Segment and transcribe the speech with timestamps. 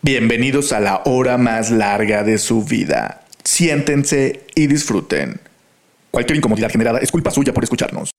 [0.00, 3.24] Bienvenidos a la hora más larga de su vida.
[3.42, 5.40] Siéntense y disfruten.
[6.12, 8.12] Cualquier incomodidad generada es culpa suya por escucharnos.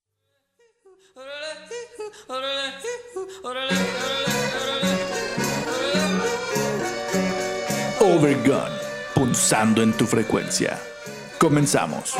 [7.98, 8.58] Overgun,
[9.14, 10.78] punzando en tu frecuencia.
[11.38, 12.14] Comenzamos.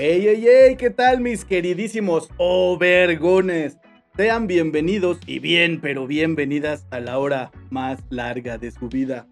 [0.00, 0.76] ¡Ey, ey, ey!
[0.76, 3.78] ¿Qué tal mis queridísimos overgones?
[4.16, 9.26] Sean bienvenidos y bien, pero bienvenidas a la hora más larga de su vida.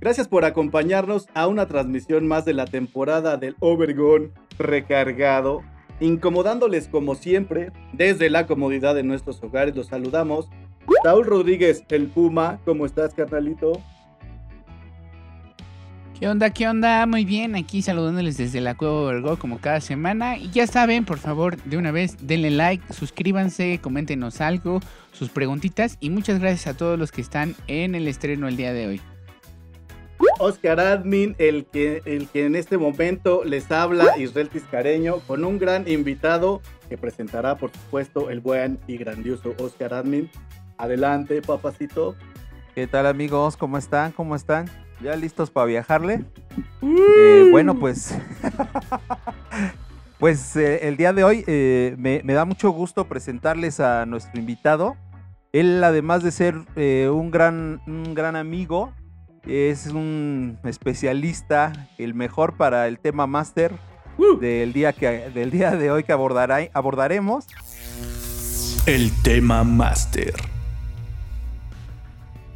[0.00, 5.62] Gracias por acompañarnos a una transmisión más de la temporada del Overgone recargado,
[6.00, 9.74] incomodándoles como siempre desde la comodidad de nuestros hogares.
[9.74, 10.50] Los saludamos.
[11.02, 13.80] Saúl Rodríguez, el Puma, ¿cómo estás, carnalito?
[16.24, 16.48] ¿Qué onda?
[16.48, 17.04] ¿Qué onda?
[17.04, 20.38] Muy bien, aquí saludándoles desde la Cueva Vergo como cada semana.
[20.38, 24.80] Y ya saben, por favor, de una vez, denle like, suscríbanse, coméntenos algo,
[25.12, 25.98] sus preguntitas.
[26.00, 29.00] Y muchas gracias a todos los que están en el estreno el día de hoy.
[30.38, 35.58] Oscar Admin, el que, el que en este momento les habla, Israel Tiscareño, con un
[35.58, 40.30] gran invitado que presentará, por supuesto, el buen y grandioso Oscar Admin.
[40.78, 42.16] Adelante, papacito.
[42.74, 43.58] ¿Qué tal amigos?
[43.58, 44.12] ¿Cómo están?
[44.12, 44.83] ¿Cómo están?
[45.04, 46.24] ¿Ya listos para viajarle?
[46.80, 48.16] Eh, bueno, pues.
[50.18, 54.40] pues eh, el día de hoy eh, me, me, da mucho gusto presentarles a nuestro
[54.40, 54.96] invitado.
[55.52, 58.94] Él, además de ser un, gran, un gran amigo,
[59.46, 63.74] es un especialista, el mejor para el tema máster
[64.40, 67.46] del, día que, del día de hoy que abordará, abordaremos.
[68.86, 70.53] El tema máster.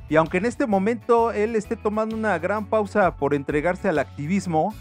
[0.09, 4.75] Y aunque en este momento él esté tomando una gran pausa por entregarse al activismo,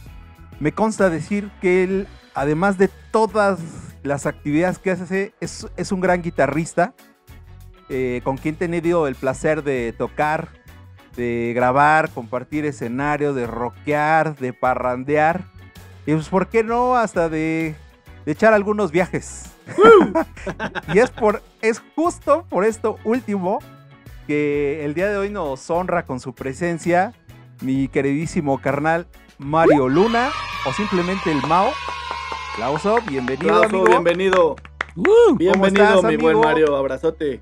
[0.60, 3.60] me consta decir que él, además de todas
[4.04, 6.94] las actividades que hace, es, es un gran guitarrista,
[7.90, 10.50] eh, con quien he tenido el placer de tocar,
[11.18, 15.46] de grabar, compartir escenario, de rockear, de parrandear.
[16.06, 16.96] Y pues, ¿por qué no?
[16.96, 17.76] Hasta de,
[18.26, 19.46] de echar algunos viajes.
[20.94, 23.60] y es, por, es justo por esto último
[24.28, 27.14] que el día de hoy nos honra con su presencia
[27.62, 29.08] mi queridísimo carnal
[29.38, 30.30] Mario Luna
[30.68, 31.72] o simplemente el Mao.
[32.54, 33.64] Aplauso, bienvenido.
[33.64, 34.56] Aplauso, bienvenido.
[34.96, 37.42] Uh, bienvenido, mi buen Mario, abrazote.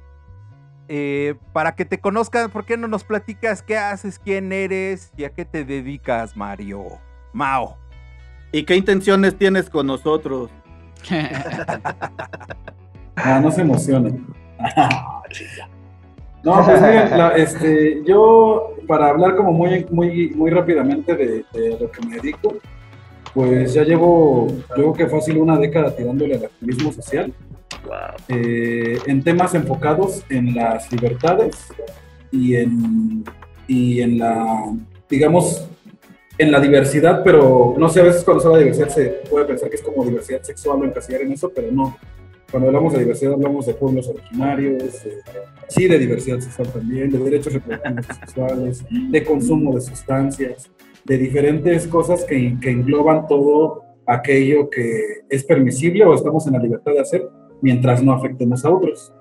[0.88, 5.24] Eh, para que te conozcan, ¿por qué no nos platicas qué haces, quién eres y
[5.24, 6.86] a qué te dedicas, Mario?
[7.34, 7.78] Mao.
[8.52, 10.52] ¿Y qué intenciones tienes con nosotros?
[13.16, 14.28] ah, no se emocionen.
[16.46, 21.44] No, pues miren, este, yo para hablar como muy, muy, muy rápidamente de,
[21.80, 22.56] lo que me dedico,
[23.34, 27.34] pues ya llevo, yo creo que fácil una década tirándole al activismo social,
[28.28, 31.74] eh, en temas enfocados en las libertades
[32.32, 33.24] y en,
[33.68, 34.72] y en la,
[35.10, 35.68] digamos,
[36.38, 39.46] en la diversidad, pero no sé, a veces cuando se habla de diversidad se puede
[39.46, 41.98] pensar que es como diversidad sexual o encasillar en eso, pero no.
[42.52, 45.06] Cuando hablamos de diversidad hablamos de pueblos originarios,
[45.68, 50.72] sí de diversidad sexual también, de derechos reproductivos sexuales, de consumo de sustancias,
[51.04, 56.60] de diferentes cosas que, que engloban todo aquello que es permisible o estamos en la
[56.60, 57.28] libertad de hacer
[57.62, 59.12] mientras no afectemos a otros.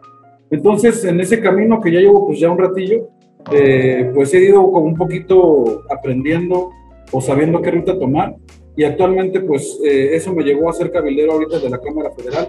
[0.50, 3.08] Entonces, en ese camino que ya llevo pues ya un ratillo,
[3.52, 6.70] eh, pues he ido como un poquito aprendiendo
[7.10, 8.36] o sabiendo qué ruta tomar
[8.76, 12.48] y actualmente pues eh, eso me llevó a ser cabildero ahorita de la Cámara Federal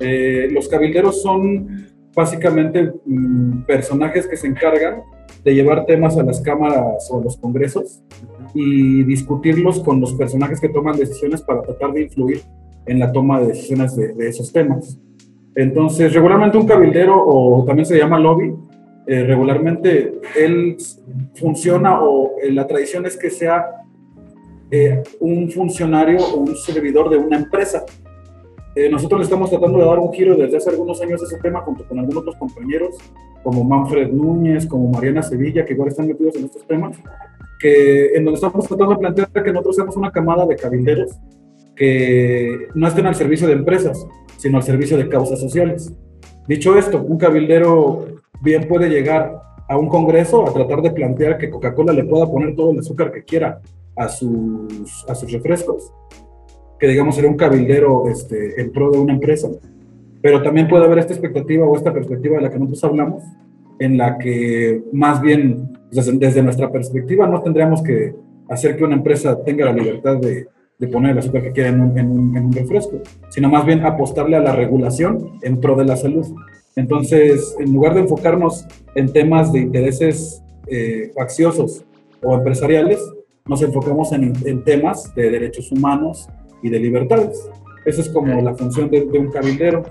[0.00, 5.02] eh, los cabilderos son básicamente mm, personajes que se encargan
[5.44, 8.02] de llevar temas a las cámaras o los congresos
[8.54, 12.40] y discutirlos con los personajes que toman decisiones para tratar de influir
[12.86, 14.98] en la toma de decisiones de, esos temas.
[15.54, 18.54] Entonces, regularmente un cabildero, o también se llama lobby,
[19.06, 20.76] eh, regularmente él
[21.34, 23.66] funciona o eh, la tradición es que sea
[25.20, 27.84] un funcionario o un servidor de una empresa
[28.76, 31.38] eh, nosotros le estamos tratando de dar un giro desde hace algunos años a ese
[31.38, 32.94] tema junto con algunos otros compañeros
[33.42, 36.98] como Manfred Núñez, como Mariana Sevilla, que igual están metidos en estos temas,
[37.58, 41.12] que en donde estamos tratando de plantear que nosotros seamos una camada de cabilderos
[41.74, 44.06] que no estén al servicio de empresas,
[44.36, 45.90] sino al servicio de causas sociales.
[46.46, 48.04] Dicho esto, un cabildero
[48.42, 52.54] bien puede llegar a un congreso a tratar de plantear que Coca-Cola le pueda poner
[52.54, 53.60] todo el azúcar que quiera
[53.96, 55.92] a sus, a sus refrescos,
[56.78, 59.48] que digamos sería un cabildero este, en pro de una empresa,
[60.22, 63.22] pero también puede haber esta expectativa o esta perspectiva de la que nosotros hablamos,
[63.78, 68.14] en la que más bien desde, nuestra perspectiva no tendríamos que
[68.48, 70.46] hacer que una empresa tenga la libertad de,
[70.78, 72.98] de poner el azúcar que quiera en un, en un- en un refresco,
[73.28, 76.26] sino más bien apostarle a la regulación en pro de la salud.
[76.74, 81.84] Entonces, en lugar de enfocarnos en temas de intereses eh, facciosos
[82.22, 82.98] o empresariales,
[83.46, 86.28] nos enfocamos en, en temas de derechos humanos
[86.62, 87.48] y de libertades.
[87.84, 89.84] Esa es como la función de, de un cabildero.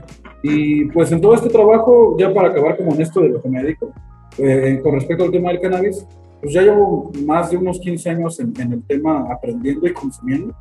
[0.43, 3.49] Y pues en todo este trabajo, ya para acabar como en esto de lo que
[3.49, 3.93] me dedico,
[4.37, 6.05] eh, con respecto al tema del cannabis,
[6.41, 10.53] pues ya llevo más de unos 15 años en, en el tema aprendiendo y consumiendo.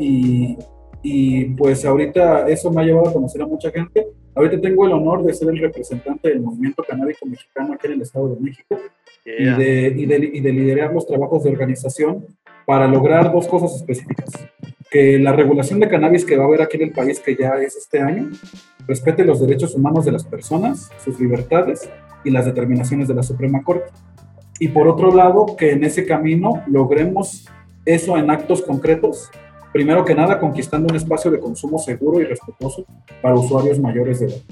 [0.00, 0.56] Y,
[1.02, 4.06] y pues ahorita eso me ha llevado a conocer a mucha gente.
[4.34, 8.02] Ahorita tengo el honor de ser el representante del movimiento canábico mexicano aquí en el
[8.02, 8.76] Estado de México
[9.24, 12.24] y, de, y, de, y de liderar los trabajos de organización
[12.64, 14.30] para lograr dos cosas específicas.
[14.90, 17.50] Que la regulación de cannabis que va a haber aquí en el país, que ya
[17.54, 18.28] es este año,
[18.88, 21.88] respete los derechos humanos de las personas, sus libertades
[22.24, 23.90] y las determinaciones de la Suprema Corte.
[24.58, 27.46] Y por otro lado, que en ese camino logremos
[27.84, 29.30] eso en actos concretos,
[29.72, 32.84] primero que nada conquistando un espacio de consumo seguro y respetuoso
[33.22, 34.42] para usuarios mayores de edad.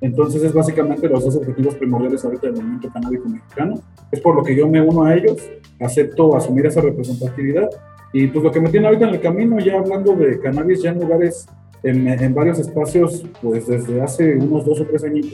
[0.00, 3.74] Entonces es básicamente los dos objetivos primordiales ahorita del movimiento canábico mexicano.
[4.10, 7.68] Es por lo que yo me uno a ellos, acepto asumir esa representatividad
[8.12, 10.90] y pues lo que me tiene ahorita en el camino, ya hablando de cannabis ya
[10.90, 11.46] en lugares,
[11.82, 15.26] en, en varios espacios, pues desde hace unos dos o tres años.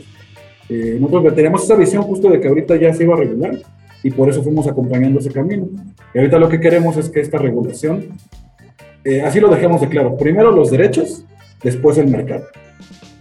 [0.68, 3.56] Eh, nosotros tenemos esa visión justo de que ahorita ya se iba a regular
[4.02, 5.68] y por eso fuimos acompañando ese camino.
[6.14, 8.08] Y ahorita lo que queremos es que esta regulación,
[9.04, 11.24] eh, así lo dejemos de claro, primero los derechos,
[11.62, 12.44] después el mercado.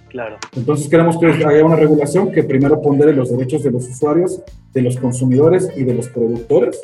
[0.09, 0.37] Claro.
[0.55, 4.41] Entonces queremos que haya una regulación que primero pondere los derechos de los usuarios,
[4.73, 6.81] de los consumidores y de los productores.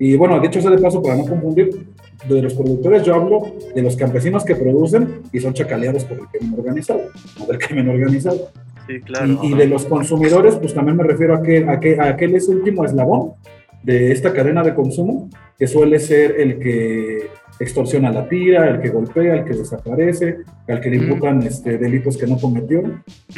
[0.00, 1.86] Y bueno, dicho sea de paso, para no confundir,
[2.26, 3.42] de los productores yo hablo
[3.74, 7.02] de los campesinos que producen y son chacaleados por el crimen organizado,
[7.38, 8.50] no del crimen organizado.
[8.86, 9.38] Sí, claro.
[9.42, 12.34] Y, y de los consumidores, pues también me refiero a que, a que a aquel
[12.34, 13.32] es último eslabón
[13.82, 17.28] de esta cadena de consumo, que suele ser el que
[17.60, 21.76] extorsiona a la tira, el que golpea, el que desaparece, al que le imputan este,
[21.76, 22.82] delitos que no cometió.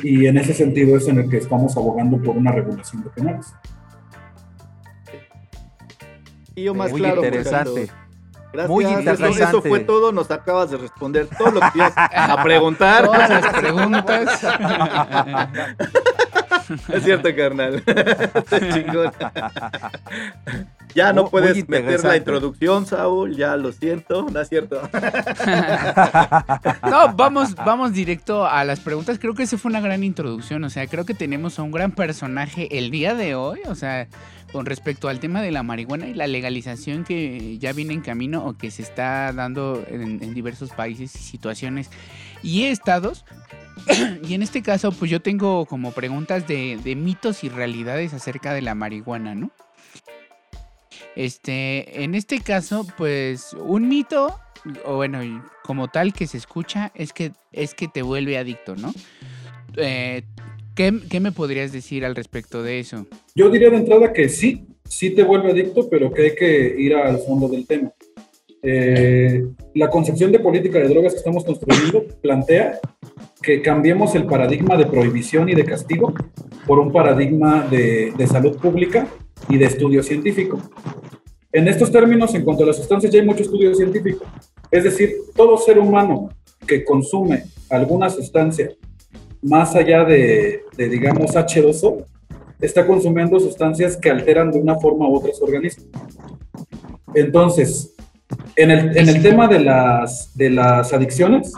[0.01, 3.53] Y en ese sentido es en el que estamos abogando por una regulación de penales.
[6.55, 7.91] Y yo más Muy claro, interesante.
[8.53, 8.69] Gracias.
[8.69, 9.43] Muy Eso- interesante.
[9.45, 10.13] Eso, fue todo.
[10.13, 13.07] Nos acabas de responder todo lo que ibas a preguntar.
[13.07, 14.45] Todas las preguntas.
[16.93, 17.83] es cierto, carnal.
[18.75, 19.11] Chingón.
[20.95, 23.35] Ya no Muy- puedes muy meter la introducción, Saúl.
[23.35, 24.27] Ya lo siento.
[24.31, 24.83] No es cierto.
[26.83, 29.19] No, vamos, vamos directo a las preguntas.
[29.19, 30.63] Creo que esa fue una gran introducción.
[30.65, 33.61] O sea, creo que tenemos a un gran personaje el día de hoy.
[33.67, 34.07] O sea,
[34.53, 38.45] con respecto al tema de la marihuana y la legalización que ya viene en camino
[38.45, 41.91] o que se está dando en, diversos países y situaciones
[42.43, 43.25] y estados.
[44.29, 48.61] y en este caso, pues yo tengo como preguntas de, mitos y realidades acerca de
[48.61, 49.51] la marihuana, ¿no?
[51.17, 54.39] Este, en este caso, pues un mito,
[54.85, 55.21] o bueno,
[55.63, 58.93] como tal que se escucha, es que, es que te vuelve adicto, ¿no?
[59.77, 60.25] Eh,
[60.75, 63.07] ¿qué, qué me podrías decir al respecto de eso?
[63.35, 66.95] Yo diría de entrada que sí, sí te vuelve adicto, pero que hay que ir
[66.95, 67.93] al fondo del tema.
[68.63, 72.79] Eh, la concepción de política de drogas que estamos construyendo plantea
[73.43, 76.15] que cambiemos el paradigma de prohibición y de castigo
[76.65, 79.09] por un paradigma de, de salud pública
[79.49, 80.61] y de estudio científico.
[81.51, 84.25] En estos términos, en cuanto a las sustancias, ya hay mucho estudio científico.
[84.71, 86.31] Es decir, todo ser humano
[86.67, 88.71] que consume alguna sustancia
[89.43, 92.05] más allá de, de, digamos, H2O,
[92.61, 95.85] está consumiendo sustancias que alteran de una forma u otra su organismo.
[97.15, 97.95] Entonces,
[98.57, 101.53] en el, en el tema de las, de las adicciones,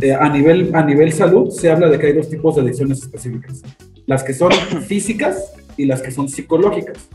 [0.00, 3.02] eh, a, nivel, a nivel salud, se habla de que hay dos tipos de adicciones
[3.02, 3.62] específicas.
[4.06, 4.52] Las que son
[4.86, 7.08] físicas y las que son psicológicas.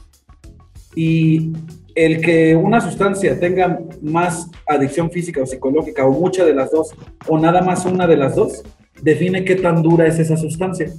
[0.96, 1.54] Y
[1.96, 6.94] el que una sustancia tenga más adicción física o psicológica, o mucha de las dos,
[7.28, 8.64] o nada más una de las dos,
[9.02, 10.92] define qué tan dura es esa sustancia.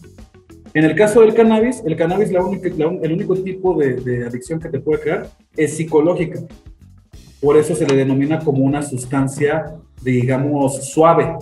[0.75, 4.27] En el caso del cannabis, el cannabis, la única, la, el único tipo de, de,
[4.27, 6.41] adicción que te puede crear es psicológica.
[7.41, 11.37] Por eso se le denomina como una sustancia, digamos, suave.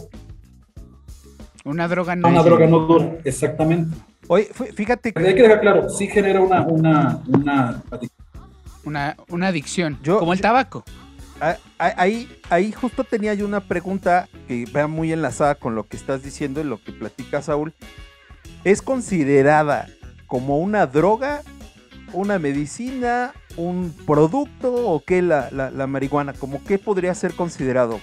[1.65, 2.29] Una droga no.
[2.29, 3.97] Una droga no dura, exactamente.
[4.29, 4.45] Oye,
[4.75, 5.27] fíjate que...
[5.27, 8.27] Hay que dejar claro, sí genera una, una, una adicción.
[8.85, 10.85] Una, una adicción, yo, como el tabaco.
[11.78, 16.23] Ahí, ahí justo tenía yo una pregunta que va muy enlazada con lo que estás
[16.23, 17.75] diciendo y lo que platica Saúl.
[18.64, 19.87] ¿Es considerada
[20.26, 21.43] como una droga,
[22.12, 26.33] una medicina, un producto o qué la, la, marihuana?
[26.33, 28.00] ¿Cómo qué podría ser considerado?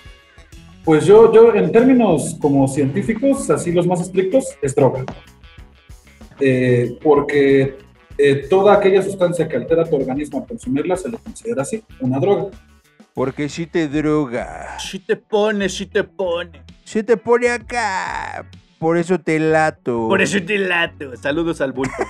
[0.85, 5.05] Pues yo, yo, en términos como científicos, así los más estrictos, es droga.
[6.39, 7.77] Eh, porque
[8.17, 12.19] eh, toda aquella sustancia que altera tu organismo al consumirla se le considera así, una
[12.19, 12.51] droga.
[13.13, 14.79] Porque si te droga.
[14.79, 16.63] Si te pone, si te pone.
[16.83, 18.45] Se te pone acá.
[18.79, 20.07] Por eso te lato.
[20.09, 21.15] Por eso te lato.
[21.17, 21.93] Saludos al bulto.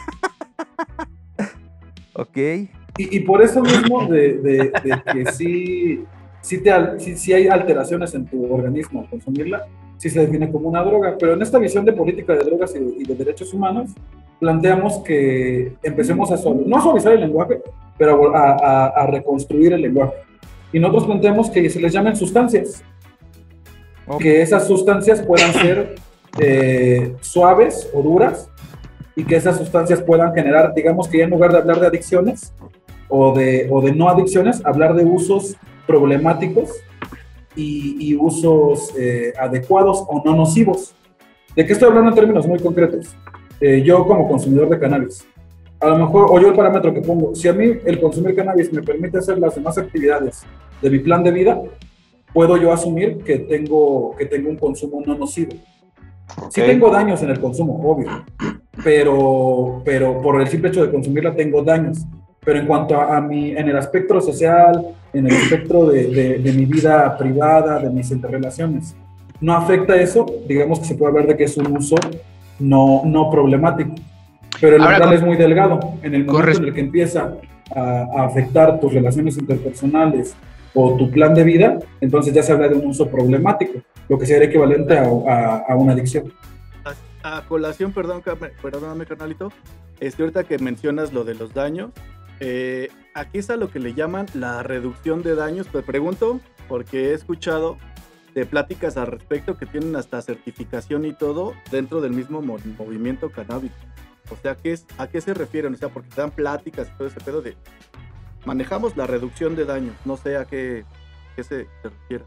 [2.15, 2.37] Ok.
[2.37, 6.05] Y, y por eso mismo de, de- de que sí,
[6.41, 9.65] sí, te al- sí- sí hay alteraciones en tu organismo al consumirla,
[9.97, 11.15] sí se define como una droga.
[11.19, 13.89] Pero en esta visión de política de drogas y de, y de derechos humanos,
[14.39, 17.63] planteamos que empecemos a suavizar, no a suavizar el lenguaje,
[17.97, 20.13] pero a, a- a reconstruir el lenguaje.
[20.73, 22.83] Y nosotros planteamos que se les llamen sustancias,
[24.07, 24.21] Ok.
[24.21, 25.95] que esas sustancias puedan ser
[26.39, 28.49] eh, suaves o duras
[29.15, 32.53] y que esas sustancias puedan generar, digamos que ya en lugar de hablar de adicciones
[33.07, 36.71] o de, o de no adicciones, hablar de usos problemáticos
[37.55, 40.95] y, y usos eh, adecuados o no nocivos.
[41.55, 43.15] ¿De qué estoy hablando en términos muy concretos?
[43.61, 45.25] Eh, yo como consumidor de cannabis,
[45.79, 48.73] a lo mejor, o yo el parámetro que pongo, si a mí el consumir cannabis
[48.73, 50.43] me permite hacer las demás actividades
[50.83, 51.59] de mi plan de vida,
[52.33, 55.53] puedo yo asumir que tengo, que tengo un consumo no nocivo.
[56.49, 56.67] Sí Ok.
[56.67, 58.09] tengo daños en el consumo, obvio,
[58.83, 61.99] pero, pero por el simple hecho de consumirla tengo daños.
[62.45, 66.37] Pero en cuanto a, a mi, en el aspecto social, en el espectro de, de-
[66.39, 68.95] de mi vida privada, de mis interrelaciones,
[69.39, 71.95] no afecta eso, digamos que se puede hablar de que es un uso
[72.59, 73.95] no, no problemático.
[74.59, 75.79] Pero el Ahora, umbral con- es muy delgado.
[76.01, 77.33] En el momento en el que empieza
[77.73, 80.35] a, a afectar tus relaciones interpersonales
[80.75, 84.25] o tu plan de vida, entonces ya se habla de un uso problemático, lo que
[84.25, 86.33] sería equivalente a, una adicción.
[87.23, 88.21] A colación, perdón,
[88.61, 89.51] perdóname, carnalito.
[89.99, 91.91] Este, ahorita que mencionas lo de los daños,
[92.41, 95.67] eh, aquí es a lo que le llaman la reducción de daños.
[95.67, 97.77] Te pregunto, porque he escuchado
[98.35, 103.29] de pláticas al respecto que tienen hasta certificación y todo dentro del mismo mo- movimiento
[103.29, 103.75] canábico.
[104.29, 105.73] O sea, ¿qué es, ¿a qué se refieren?
[105.75, 107.55] O sea, porque dan pláticas y todo ese pedo de
[108.45, 109.95] manejamos la reducción de daños.
[110.05, 110.83] No sé a qué,
[111.35, 112.23] qué se, se refiere.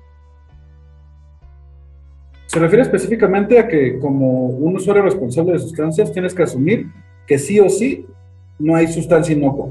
[2.46, 6.86] Se refiere específicamente a que como un usuario responsable de sustancias tienes que asumir
[7.26, 8.06] que sí o sí
[8.58, 9.68] no hay sustancia inocua.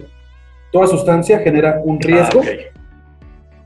[0.71, 2.77] Toda sustancia genera un riesgo Ah, ok.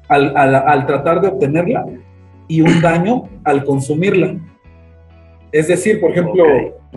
[0.10, 1.86] al, al- al tratar de obtenerla
[2.48, 4.38] y un daño al consumirla.
[5.52, 6.46] Es decir, por ejemplo,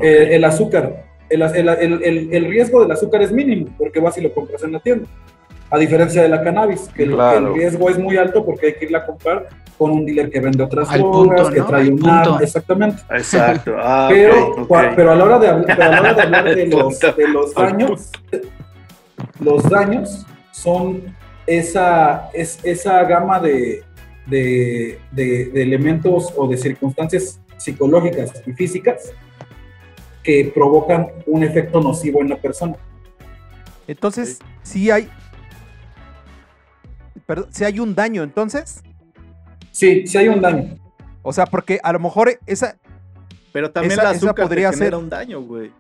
[0.03, 1.07] eh, el azúcar.
[1.31, 4.63] El, el- el- el- el riesgo del azúcar es mínimo porque vas y lo compras
[4.63, 5.09] en la tienda.
[5.73, 7.49] A diferencia de la cannabis, que el, que Claro.
[7.49, 9.49] el riesgo es muy alto porque hay que irla a comprar
[9.79, 11.67] con un dealer que vende otras Al drogas, punto, que ¿no?
[11.67, 12.41] trae Al un punto.
[12.41, 13.03] exactamente.
[13.11, 13.75] Exacto.
[13.81, 16.67] Ah, pero, pero a la hora de, habl- pero a la hora de hablar de
[16.69, 17.13] los, Punto.
[17.15, 18.11] de los daños,
[19.41, 21.03] los daños son
[21.47, 23.83] esa, es, esa gama de,
[24.27, 29.13] de, de- de elementos o de circunstancias psicológicas y físicas
[30.23, 32.77] que provocan un efecto nocivo en la persona.
[33.89, 35.09] Entonces, si hay.
[37.35, 38.83] Perdón, si hay un daño, entonces.
[39.71, 40.77] Sí, sí hay un daño.
[41.23, 42.77] O sea, porque a lo mejor esa.
[43.55, 45.73] Pero también Esa- esa azúcar podría te ser- un daño, güey.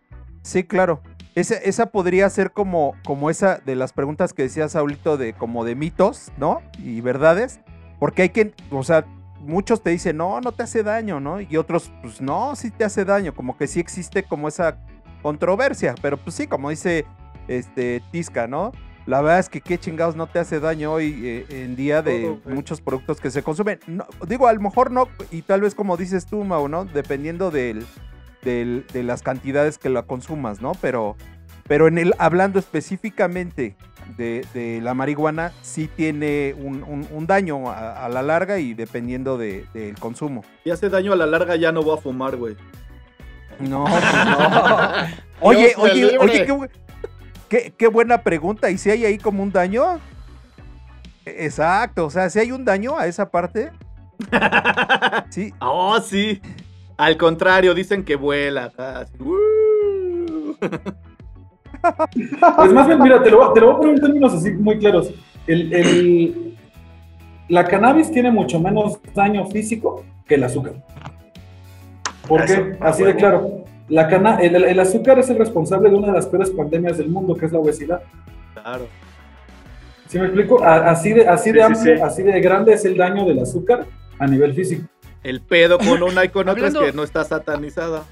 [0.43, 1.03] Sí, claro.
[1.35, 5.63] Esa, esa podría ser como, como esa de las preguntas que decía Saulito de como
[5.67, 6.63] de mitos, ¿no?
[6.79, 7.61] Y verdades.
[7.99, 9.05] Porque hay que, o sea,
[9.41, 11.39] muchos te dicen, no, no te hace daño, ¿no?
[11.43, 13.35] Y otros, pues no, sí te hace daño.
[13.35, 14.79] Como que sí existe como esa
[15.23, 15.95] controversia.
[16.01, 17.05] Pero pues sí, como dice
[17.47, 18.73] este Tisca, ¿no?
[19.07, 22.23] La verdad es que qué chingados no te hace daño hoy eh, en día de
[22.23, 23.81] Todo, muchos productos que se consumen.
[23.87, 26.85] No, digo, a lo mejor no, y tal vez como dices tú, Mau, ¿no?
[26.85, 27.85] Dependiendo del,
[28.43, 30.73] del- de las cantidades que la consumas, ¿no?
[30.81, 31.17] Pero,
[31.67, 33.75] pero en el, hablando específicamente
[34.17, 38.73] de, de la marihuana, sí tiene un, un- un daño a, a la larga y
[38.75, 40.45] dependiendo de- del consumo.
[40.65, 42.55] Y hace daño a la larga, ya no voy a fumar, güey.
[43.59, 44.79] No, pues no.
[45.41, 46.69] Oye, Dios oye, oye, qué,
[47.53, 48.71] qué- qué buena pregunta.
[48.71, 50.01] ¿Y si hay ahí como un daño?
[51.27, 53.71] Exacto, o sea, si hay un daño a esa parte.
[55.31, 56.41] Sí, Oh, sí.
[56.97, 58.73] Al contrario, dicen que vuela.
[62.57, 64.51] Pues más bien, mira, te lo, voy- te lo voy a poner en términos así
[64.53, 65.11] muy claros.
[65.47, 66.57] El, el-
[67.49, 70.75] la cannabis tiene mucho menos daño físico que el azúcar.
[72.29, 72.77] ¿Por Eso, qué?
[72.81, 73.65] Así de claro.
[73.93, 77.09] La cana, el, el azúcar es el responsable de una de las peores pandemias del
[77.11, 78.03] mundo, que es la obesidad.
[78.55, 78.89] Claro.
[80.09, 80.65] ¿Sí me explico?
[80.65, 82.03] A- así de, así de Sí, amplio, sí.
[82.03, 83.87] así de grande es el daño del azúcar
[84.19, 84.89] a nivel físico.
[85.23, 88.05] El pedo con una y con otra es que no está satanizada.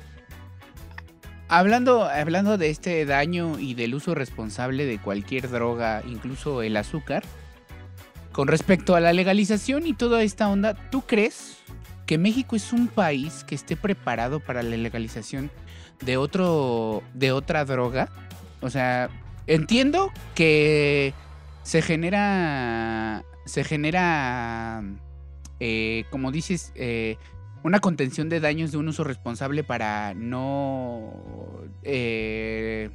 [1.49, 7.25] Hablando, hablando de este daño y del uso responsable de cualquier droga, incluso el azúcar,
[8.33, 11.57] con respecto a la legalización y toda esta onda, ¿tú crees
[12.07, 15.51] que México es un país que esté preparado para la legalización
[16.00, 18.09] de otro, de otra droga?
[18.61, 19.09] O sea,
[19.47, 21.14] entiendo que
[21.62, 24.83] se genera se genera,
[25.59, 27.16] eh, como dices, eh,
[27.62, 31.12] una contención de daños de un uso responsable para no
[31.83, 32.90] eh,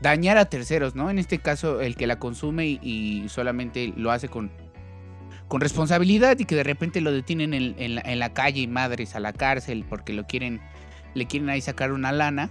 [0.00, 1.10] dañar a terceros, ¿no?
[1.10, 4.50] En este caso, el que la consume y, solamente lo hace con,
[5.48, 8.66] con responsabilidad y que de repente lo detienen en, en la, en la calle y
[8.66, 10.60] madres a la cárcel porque lo quieren,
[11.14, 12.50] le quieren ahí sacar una lana.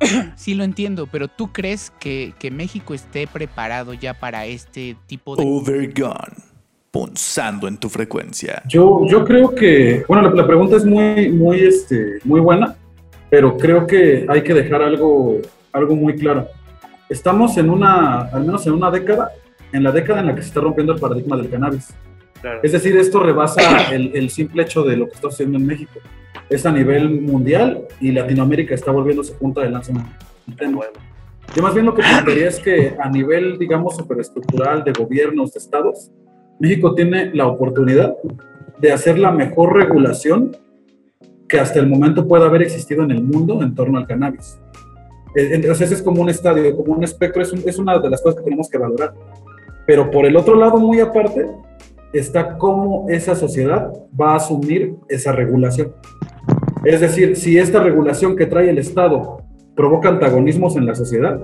[0.36, 5.36] sí lo entiendo, pero ¿tú crees que, que México esté preparado ya para este tipo
[5.36, 5.44] de...
[5.46, 6.52] Overgone.
[6.90, 8.62] Punzando en tu frecuencia.
[8.68, 12.76] Yo, yo creo que, bueno, la, la pregunta es muy, muy, este, muy buena,
[13.30, 15.38] pero creo que hay que dejar algo,
[15.72, 16.48] algo muy claro.
[17.08, 19.30] Estamos en una, al menos en una década,
[19.72, 21.94] en la década en la que se está rompiendo el paradigma del cannabis.
[22.42, 22.60] Claro.
[22.62, 25.98] Es decir, esto rebasa el, el simple hecho de lo que está sucediendo en México.
[26.52, 29.92] Es a nivel mundial y Latinoamérica está volviéndose punta de lanza.
[31.54, 35.58] Yo más bien lo que plantearía es que a nivel, digamos, superestructural de gobiernos, de
[35.58, 36.10] estados,
[36.58, 38.14] México tiene la oportunidad
[38.78, 40.56] de hacer la mejor regulación
[41.48, 44.58] que hasta el momento pueda haber existido en el mundo en torno al cannabis.
[45.34, 48.22] Eh, Entonces es como un estadio, como un espectro, es, un- es una de las
[48.22, 49.14] cosas que tenemos que valorar.
[49.86, 51.46] Pero por el otro lado, muy aparte,
[52.12, 55.92] está cómo esa sociedad va a asumir esa regulación.
[56.84, 59.42] Es decir, si esta regulación que trae el Estado
[59.74, 61.40] provoca antagonismos en la sociedad,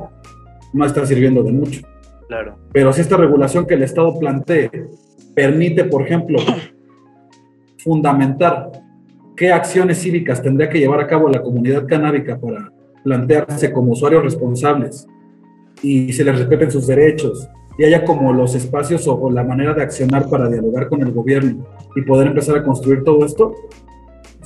[0.72, 1.82] no está sirviendo de mucho.
[2.26, 2.56] Claro.
[2.72, 4.70] Pero si esta regulación que el Estado plantee
[5.34, 6.38] permite, por ejemplo,
[7.78, 8.70] fundamentar
[9.36, 12.70] qué acciones cívicas tendría que llevar a cabo la comunidad canábica para
[13.04, 15.06] plantearse como usuarios responsables
[15.82, 17.48] y se les respeten sus derechos
[17.78, 21.12] y haya como los espacios o, o la manera de accionar para dialogar con el
[21.12, 21.64] gobierno
[21.96, 23.52] y poder empezar a construir todo esto,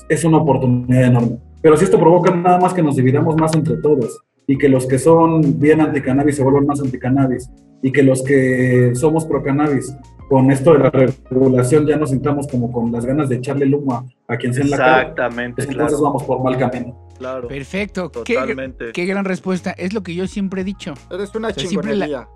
[0.09, 1.39] es una oportunidad enorme.
[1.63, 4.87] Pero si esto provoca nada más que nos dividamos más entre todos y que los
[4.87, 7.49] que son bien anticannabis se vuelvan más anticannabis
[7.83, 9.95] y que los que somos pro cannabis
[10.29, 13.75] con esto de la regulación ya nos sintamos como con las ganas de echarle el
[13.75, 16.05] humo a, quien sea en la cara, Exactamente, pues entonces claro.
[16.13, 17.09] vamos por mal camino.
[17.19, 17.49] claro.
[17.49, 18.11] Perfecto.
[18.25, 18.93] Qué, Totalmente.
[18.93, 19.73] qué gran respuesta.
[19.73, 20.95] Es lo que yo siempre he dicho.
[21.11, 22.29] Eres una O sea, siempre la- chingonería.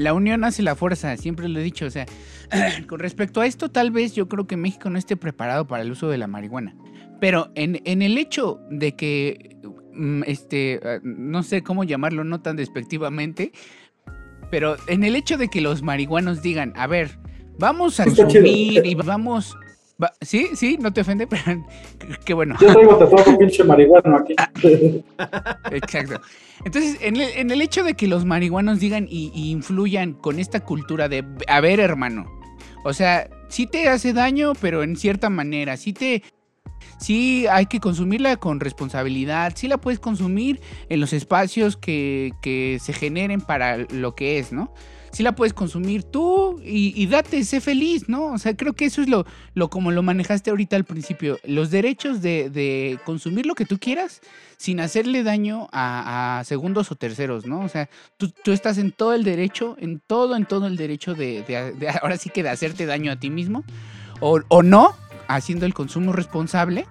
[0.00, 1.86] La unión hace la fuerza, siempre lo he dicho.
[1.86, 2.06] O sea,
[2.88, 5.92] con respecto a esto, tal vez yo creo que México no esté preparado para el
[5.92, 6.74] uso de la marihuana.
[7.20, 9.58] Pero en, en el hecho de que,
[9.92, 13.52] mm, este, eh, no sé cómo llamarlo, no tan despectivamente,
[14.50, 17.18] pero en el hecho de que los marihuanos digan, a ver,
[17.58, 19.56] vamos a consumir y vamos...
[20.02, 21.62] va- sí, sí, no te ofende, pero
[22.24, 22.56] qué bueno.
[22.60, 24.34] Yo traigo tatuado pinche marihuano aquí.
[25.70, 26.20] Exacto.
[26.64, 30.38] Entonces, en el, en el hecho de que los marihuanos digan y, y influyan con
[30.38, 32.26] esta cultura de, a ver, hermano,
[32.84, 36.22] o sea, sí te hace daño, pero en cierta manera, sí te...
[36.98, 40.60] Sí hay que consumirla con responsabilidad, sí la puedes consumir
[40.90, 44.74] en los espacios que, que se generen para lo que es, ¿no?
[45.12, 48.26] Sí la puedes consumir tú y, y date, sé feliz, ¿no?
[48.26, 51.38] O sea, creo que eso es lo, lo como lo manejaste ahorita al principio.
[51.44, 54.20] Los derechos de, de consumir lo que tú quieras
[54.56, 57.60] sin hacerle daño a, a segundos o terceros, ¿no?
[57.62, 61.14] O sea, tú, tú estás en todo el derecho, en todo, en todo el derecho
[61.14, 63.64] de, de- de- ahora sí que de hacerte daño a ti mismo,
[64.20, 64.94] o, o no,
[65.26, 66.86] haciendo el consumo responsable,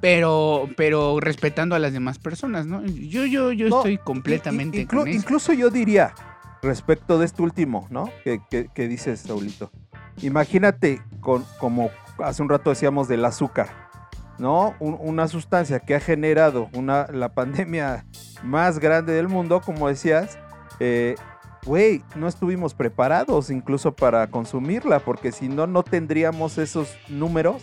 [0.00, 2.84] pero, pero respetando a las demás personas, ¿no?
[2.86, 5.16] Yo, yo, yo No, estoy completamente in- inclu- con eso.
[5.18, 6.14] Incluso yo diría,
[6.62, 8.10] respecto de este último, ¿no?
[8.24, 9.70] Que, que- que dices, Saulito.
[10.22, 11.90] Imagínate, con, como
[12.22, 13.68] hace un rato decíamos del azúcar,
[14.38, 14.74] ¿no?
[14.80, 18.04] Un- una sustancia que ha generado una, la pandemia
[18.42, 20.38] más grande del mundo, como decías,
[20.78, 21.14] eh,
[21.64, 27.62] güey, no estuvimos preparados incluso para consumirla, porque si no, no tendríamos esos números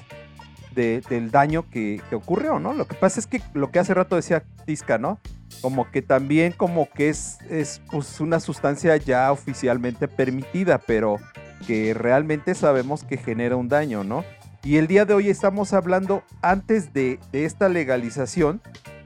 [0.73, 2.73] de- del daño que, que ocurrió, ¿no?
[2.73, 5.19] Lo que pasa es que lo que hace rato decía Tisca, ¿no?
[5.61, 11.17] Como que también como que es, es pues, una sustancia ya oficialmente permitida, pero
[11.65, 14.23] que realmente sabemos que genera un daño, ¿no?
[14.63, 18.61] Y el día de hoy estamos hablando antes de, de esta legalización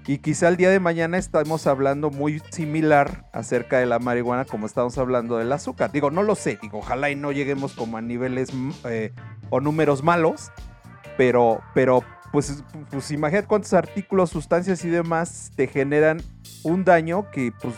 [0.08, 4.66] y quizá el día de mañana estamos hablando muy similar acerca de la marihuana como
[4.66, 5.92] estamos hablando del azúcar.
[5.92, 8.50] Digo, no lo sé, digo, ojalá y no lleguemos como a niveles
[8.86, 9.14] eh,
[9.52, 10.52] o números malos,
[11.18, 16.22] pero, pero pues, pues imagínate cuántos artículos, sustancias y demás te generan
[16.64, 17.76] un daño que pues,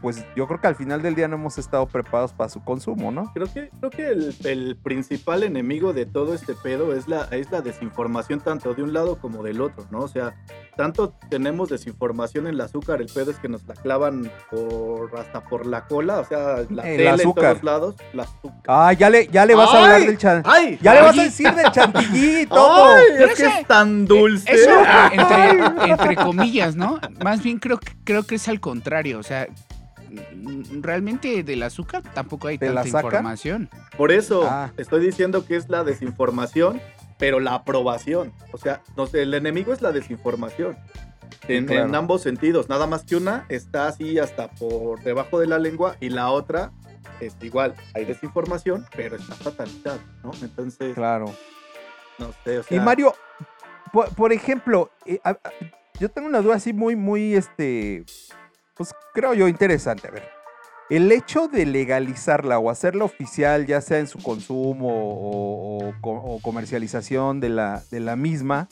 [0.00, 3.10] pues yo creo que al final del día no hemos estado preparados para su consumo,
[3.10, 3.32] ¿no?
[3.32, 7.50] Creo que, creo que el, el principal enemigo de todo este pedo es la, es
[7.50, 10.00] la desinformación tanto de un lado como del otro, ¿no?
[10.00, 10.34] O sea,
[10.76, 15.40] tanto tenemos desinformación en el azúcar, el pedo es que nos la clavan por hasta
[15.42, 17.44] por la cola, o sea, la El tele azúcar.
[17.44, 18.60] en todos lados, la azúcar.
[18.66, 20.42] Ah, ya le, ya le vas a hablar del chan.
[20.44, 20.78] ¡Ay!
[20.82, 22.96] Ya le vas a decir del chantilly y todo.
[22.98, 24.50] Es que es tan dulce.
[24.52, 24.70] Eso
[25.12, 26.98] entre, entre comillas, ¿no?
[27.22, 29.18] Más bien creo, que- creo que es al contrario.
[29.18, 29.46] O sea,
[30.80, 33.68] realmente del azúcar tampoco hay ¿Te tanta información.
[33.96, 34.70] Por eso Ah.
[34.76, 36.80] estoy diciendo que es la desinformación,
[37.18, 38.32] pero la aprobación.
[38.52, 40.76] O sea, no sé, el enemigo es la desinformación.
[41.48, 41.86] En, claro.
[41.86, 42.68] en ambos sentidos.
[42.68, 46.72] Nada más que una está así hasta por debajo de la lengua y la otra
[47.20, 47.74] es igual.
[47.94, 50.30] Hay desinformación, pero está fatalidad, ¿no?
[50.42, 51.26] Entonces, Claro.
[52.18, 52.76] no sé, o sea.
[52.76, 53.14] Y Mario,
[53.92, 55.40] por, por ejemplo, eh, a- a-
[56.00, 58.04] yo tengo una duda así muy, muy, este,
[58.74, 60.08] pues creo yo interesante.
[60.08, 60.28] A ver,
[60.90, 66.10] el hecho de legalizarla o hacerla oficial, ya sea en su consumo o, o co-
[66.22, 67.82] o comercialización de la,
[68.16, 68.68] misma,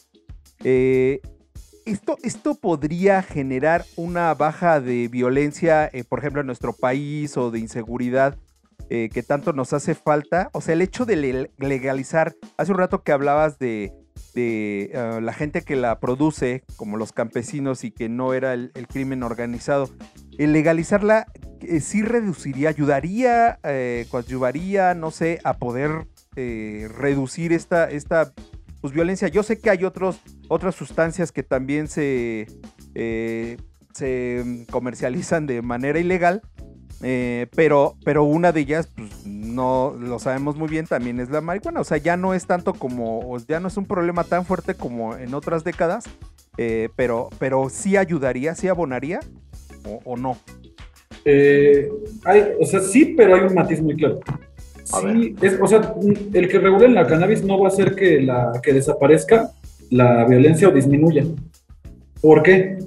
[0.64, 1.20] eh,
[1.84, 7.50] esto, esto podría generar una baja de violencia, eh, por ejemplo, en nuestro país o
[7.50, 8.36] de inseguridad
[8.88, 10.50] eh, que tanto nos hace falta.
[10.52, 13.92] O sea, el hecho de le- legalizar, hace un rato que hablabas de,
[14.36, 18.86] eh, la gente que la produce, como los campesinos, y que no era el, el
[18.86, 19.88] crimen organizado.
[20.38, 21.26] El legalizarla
[21.68, 28.32] eh, sí reduciría, ayudaría, eh, coadyuvaría, no sé, a poder eh, reducir esta, esta
[28.80, 29.28] pues, violencia.
[29.28, 32.46] Yo sé que hay otras sustancias que también se,
[33.94, 36.42] se comercializan de manera ilegal,
[37.00, 41.80] pero, pero una de ellas, pues no lo sabemos muy bien, también es la marihuana.
[41.80, 45.16] O sea, ya no es tanto como, ya no es un problema tan fuerte como
[45.16, 46.04] en otras décadas,
[46.96, 49.20] pero, pero sí ayudaría, sí abonaría
[50.04, 50.36] o no.
[51.24, 51.88] Eh,
[52.24, 54.20] hay, o sea, sí, pero hay un matiz muy claro.
[54.84, 55.94] Sí, es, o sea,
[56.34, 59.50] el que regulen la cannabis no va a hacer que, la, que desaparezca
[59.90, 61.24] la violencia o disminuya.
[62.20, 62.78] ¿Por qué?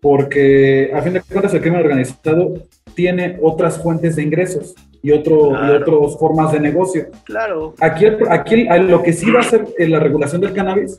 [0.00, 2.54] Porque a fin de cuentas el crimen organizado
[2.94, 5.72] tiene otras fuentes de ingresos y, otro, Claro.
[5.72, 7.06] y otras formas de negocio.
[7.24, 7.74] Claro.
[7.80, 10.98] Aquí, aquí lo que sí va a hacer en la regulación del cannabis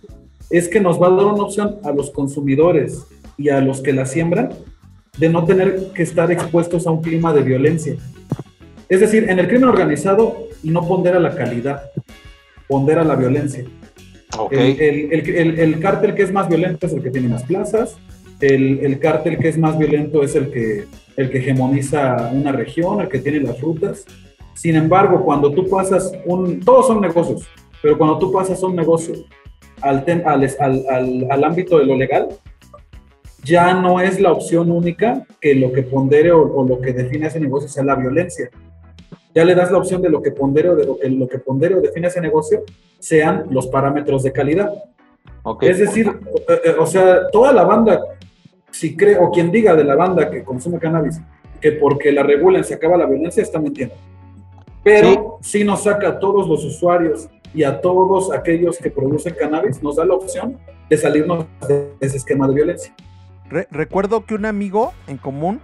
[0.50, 3.06] es que nos va a dar una opción a los consumidores
[3.38, 4.50] y a los que la siembran
[5.17, 7.95] de no tener que estar expuestos a un clima de violencia.
[8.89, 11.91] Es decir, en el crimen organizado no pondera la calidad,
[12.67, 13.63] pondera la violencia.
[14.52, 17.43] El, el, el- el- el cártel que es más violento es el que tiene más
[17.43, 17.95] plazas,
[18.41, 22.99] el, el cártel que es más violento es el que, el que hegemoniza una región,
[22.99, 24.06] el que tiene las rutas.
[24.56, 26.60] Sin embargo, cuando tú pasas un...
[26.60, 27.43] Todos son negocios,
[27.82, 29.13] pero cuando tú pasas un negocio
[29.82, 32.28] al, al, al- al- al ámbito de lo legal,
[33.44, 37.28] ya no es la opción única que lo que pondere o, o lo que define
[37.28, 38.50] ese negocio sea la violencia.
[39.36, 41.40] Ya le das la opción de lo que pondere o de lo que, lo que
[41.40, 42.64] pondere o define ese negocio
[43.00, 44.72] sean los parámetros de calidad.
[45.62, 46.08] Es decir,
[46.48, 48.00] eh, eh, o sea, toda la banda,
[48.72, 51.20] si cree, o quien diga de la banda que consume cannabis,
[51.60, 53.96] que porque la regulen se acaba la violencia, está mintiendo.
[54.84, 59.82] Pero si nos saca a todos los usuarios y a todos aquellos que producen cannabis,
[59.82, 60.58] nos da la opción
[60.90, 62.94] de salirnos de ese esquema de violencia.
[63.54, 65.62] Re- recuerdo que un amigo en común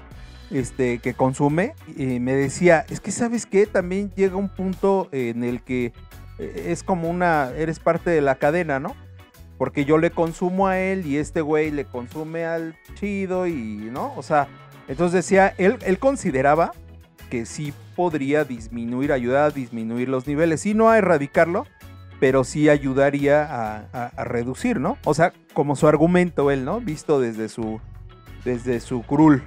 [0.52, 5.62] este, que consume me decía, es que sabes que también llega un punto en el
[5.64, 5.92] que
[6.38, 8.96] eh, es como una, eres parte de la cadena, ¿no?
[9.58, 14.14] Porque yo le consumo a él y este güey le consume al chido y, ¿no?
[14.16, 14.48] O sea,
[14.88, 16.72] entonces decía, él, consideraba
[17.30, 21.66] que sí podría disminuir, ayudar a disminuir los niveles, sí no a erradicarlo,
[22.20, 23.48] pero sí ayudaría
[23.94, 24.98] a, reducir, ¿no?
[25.06, 26.82] O sea, como su argumento él, ¿no?
[26.82, 27.80] Visto desde su,
[28.44, 29.44] desde su crul.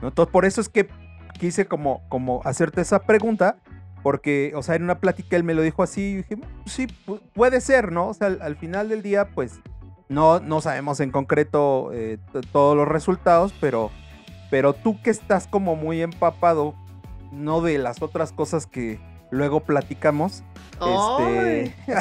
[0.00, 0.08] ¿no?
[0.08, 0.88] Entonces, por eso es que
[1.38, 3.56] quise como, como hacerte esa pregunta,
[4.02, 6.86] porque, o sea, en una plática él me lo dijo así, y dije, "Mm, sí,
[7.06, 8.08] pu- puede ser, ¿no?
[8.08, 9.60] O sea, al, al final del día, pues,
[10.08, 12.18] no, no sabemos en concreto eh,
[12.52, 13.90] todos los resultados, pero,
[14.50, 16.74] pero tú que estás como muy empapado,
[17.32, 18.98] no de las otras cosas que
[19.32, 20.44] luego platicamos,
[20.80, 21.74] este,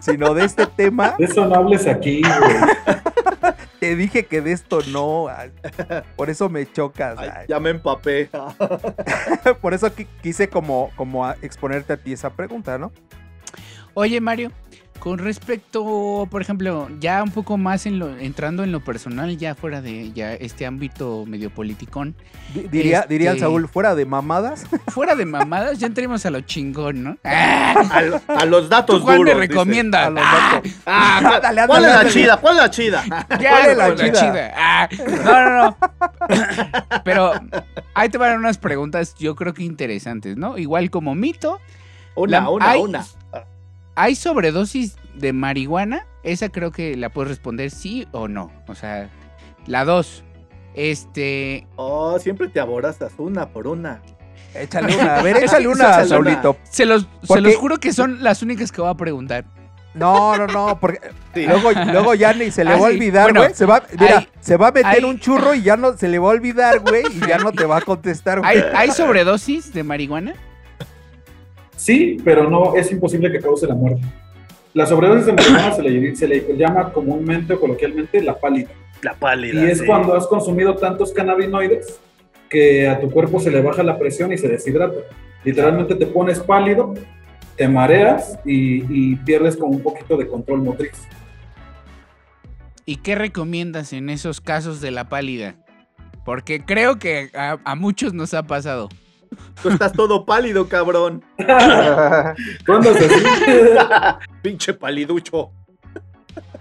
[0.00, 2.54] sino de este tema, De eso no hables aquí, güey.
[3.80, 5.26] te dije que de esto no,
[6.16, 8.30] por eso me chocas, Ay, ya me empapé.
[9.60, 12.92] por eso qui- quise como, como exponerte a ti esa pregunta, ¿no?
[13.94, 14.50] Oye, Mario,
[15.02, 19.56] con respecto, por ejemplo, ya un poco más en lo, entrando en lo personal, ya
[19.56, 22.14] fuera de ya este ámbito medio politicón,
[22.54, 26.30] Di- Diría, Este- diría el Saúl, fuera de mamadas, fuera de mamadas, ya entremos a
[26.30, 27.16] lo chingón, ¿no?
[27.24, 27.74] ¡Ah!
[27.90, 29.40] A, lo- a los datos ¿Tú cuál me duros.
[29.40, 29.48] dice.
[29.48, 30.06] recomiendas?
[30.06, 30.50] a los ¡Ah!
[30.52, 30.72] datos.
[30.86, 32.36] Ah, ¿cuál- Ándale, ándale, ¿Cuál es la chida?
[32.36, 33.04] ¿Cuál es la chida?
[33.40, 34.52] Ya, ¿Cuál es la con chida?
[34.56, 34.88] Ah,
[35.24, 35.76] no, no, no.
[37.04, 37.32] Pero
[37.94, 40.58] ahí te van unas preguntas, yo creo que interesantes, ¿no?
[40.58, 41.58] Igual como mito,
[42.14, 43.04] Una, La- una, hay- una.
[43.94, 46.06] ¿Hay sobredosis de marihuana?
[46.22, 48.50] Esa creo que la puedes responder sí o no.
[48.68, 49.08] O sea,
[49.66, 50.24] la dos.
[50.74, 51.66] Este.
[51.76, 54.00] Oh, siempre te aborazas una por una.
[54.54, 56.08] échale una, a ver, échale una, échale una.
[56.08, 56.56] Saulito.
[56.64, 59.44] Se los, se los juro que son las únicas que voy a preguntar.
[59.94, 61.00] No, no, no, porque
[61.34, 61.44] Sí.
[61.46, 63.54] luego, luego ya ni se le Ah, va a olvidar, Bueno, güey.
[63.54, 66.08] se va, mira, hay- se va a meter hay- un churro y ya no se
[66.08, 68.50] le va a olvidar, güey, y ya no te va a contestar, güey.
[68.56, 70.32] ¿Hay, hay sobredosis de marihuana?
[71.82, 74.02] Sí, pero no es imposible que cause la muerte.
[74.72, 78.70] La sobredosis de marihuana se le, se le llama comúnmente o coloquialmente la pálida.
[79.02, 79.64] La pálida.
[79.64, 79.84] Y es sí.
[79.84, 81.98] cuando has consumido tantos cannabinoides
[82.48, 84.94] que a tu cuerpo se le baja la presión y se deshidrata.
[85.42, 86.94] Literalmente te pones pálido,
[87.56, 90.92] te mareas y, y pierdes como un poquito de control motriz.
[92.86, 95.56] ¿Y qué recomiendas en esos casos de la pálida?
[96.24, 98.88] Porque creo que a, a muchos nos ha pasado.
[99.62, 101.22] Tú estás todo pálido, cabrón.
[102.66, 103.04] ¿Cuándo así?
[104.42, 105.50] Pinche paliducho.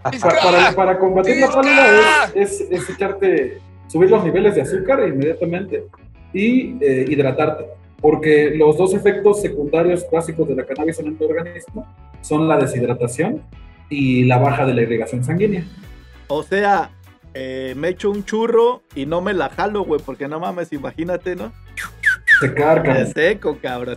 [0.04, 0.12] Pa-
[0.44, 5.86] para, para combatir la pálida es, es- es echarte, subir los niveles de azúcar inmediatamente
[6.34, 7.66] y eh, hidratarte.
[8.02, 11.86] Porque los dos efectos secundarios básicos de la cannabis en el organismo
[12.22, 13.44] son la deshidratación
[13.90, 15.64] y la baja de la irrigación sanguínea.
[16.28, 16.90] O sea,
[17.36, 21.36] eh, me echo un churro y no me la jalo, güey, porque no mames, imagínate,
[21.36, 21.52] ¿no?
[22.42, 23.14] Secar, De carnal.
[23.14, 23.96] seco, cabrón.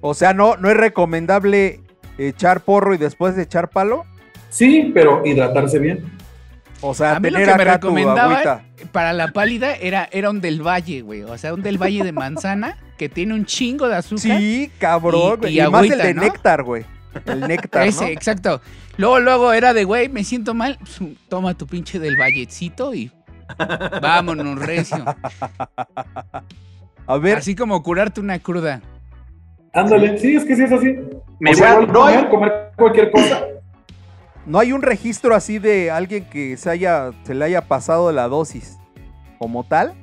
[0.00, 1.80] O sea, no, no es recomendable
[2.18, 4.04] echar porro y después de echar palo.
[4.50, 6.04] Sí, pero hidratarse bien.
[6.80, 8.62] O sea, A mí lo tener que me agüita.
[8.92, 11.22] para la pálida era, era un del valle, güey.
[11.22, 14.38] O sea, un del valle de manzana que tiene un chingo de azúcar.
[14.38, 15.60] Sí, cabrón, Y- güey.
[15.60, 16.22] y más el de ¿no?
[16.22, 16.84] néctar, güey.
[17.24, 18.10] El néctar, Ese, ¿no?
[18.10, 18.60] exacto.
[18.98, 20.78] Luego, luego era de, güey, me siento mal.
[20.80, 23.10] pues, toma tu pinche del vallecito y
[24.02, 25.04] vámonos, recio.
[27.06, 28.80] A ver, Así como curarte una cruda.
[29.72, 30.96] Ándale, sí, es que sí es así.
[31.40, 33.42] Me O sea, voy- igual comer, comer cualquier cosa.
[34.46, 38.28] ¿no hay un registro así de alguien que se haya, se le haya pasado la
[38.28, 38.78] dosis
[39.38, 39.94] como tal?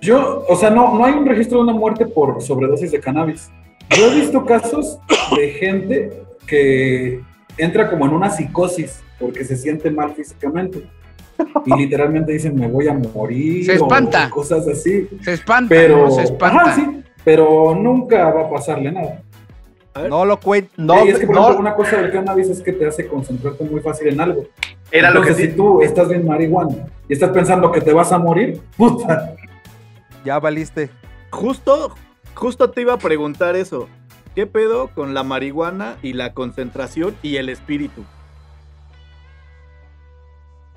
[0.00, 3.50] Yo, o sea, no, no hay un registro de una muerte por sobredosis de cannabis.
[3.90, 4.98] Yo he visto casos
[5.36, 7.20] de gente que
[7.58, 10.88] entra como en una psicosis porque se siente mal físicamente.
[11.66, 13.64] Y literalmente dicen, me voy a morir.
[13.64, 14.26] Se espanta.
[14.28, 15.08] O cosas así.
[15.22, 16.10] Se espanta, Pero, ¿no?
[16.10, 16.62] Se espanta.
[16.62, 19.22] ajá, sí, pero nunca va a pasarle nada.
[20.08, 20.70] No lo cuento.
[20.76, 23.64] No, y es que, por ejemplo, una cosa del cannabis es que te hace concentrarte
[23.64, 24.44] muy fácil en algo.
[24.92, 28.18] Era lo que si tú estás bien marihuana y estás pensando que te vas a
[28.18, 29.34] morir, puta,
[30.24, 30.90] Ya valiste.
[31.30, 31.94] Justo,
[32.34, 33.88] justo te iba a preguntar eso.
[34.34, 38.04] ¿Qué pedo con la marihuana y la concentración y el espíritu?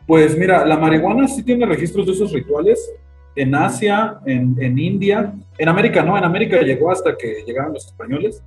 [0.08, 2.92] Pues mira, la marihuana sí tiene registros de esos rituales
[3.36, 7.86] en Asia, en, en India, en América no, en América llegó hasta que llegaron los
[7.86, 8.44] españoles,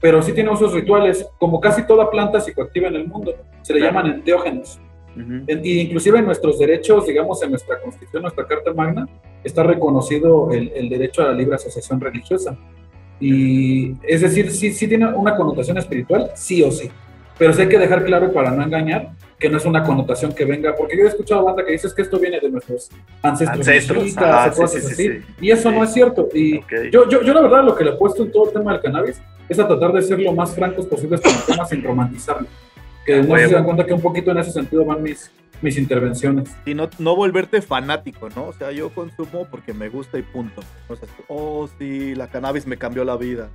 [0.00, 3.78] pero sí tiene esos rituales, como casi toda planta psicoactiva en el mundo, se le
[3.80, 3.94] Claro.
[3.94, 4.78] llaman enteógenos.
[5.14, 9.06] En- y inclusive en nuestros derechos, digamos, en nuestra constitución, nuestra Carta Magna,
[9.44, 12.56] está reconocido el, el derecho a la libre asociación religiosa.
[13.20, 16.90] Y es decir, sí, sí tiene una connotación espiritual, sí o sí.
[17.38, 20.44] Pero sí hay que dejar claro para no engañar que no es una connotación que
[20.44, 22.90] venga, porque yo he escuchado banda que dice que esto viene de nuestros
[23.22, 25.08] ancestros, Ancestros, o sí, cosas sí, sí, así.
[25.08, 25.24] sí.
[25.40, 26.28] Y eso no es cierto.
[26.32, 26.72] Y Ok.
[26.92, 28.80] yo, yo, yo la verdad lo que le he puesto en todo el tema del
[28.82, 32.46] cannabis es a tratar de ser lo más francos posibles con el tema sin romantizarlo.
[33.04, 36.48] Que no se dan cuenta que un poquito en ese sentido van mis, mis intervenciones.
[36.64, 38.46] Y no, no volverte fanático, ¿no?
[38.46, 40.62] O sea, yo consumo porque me gusta y punto.
[40.88, 43.48] O sea, oh, sí, la cannabis me cambió la vida.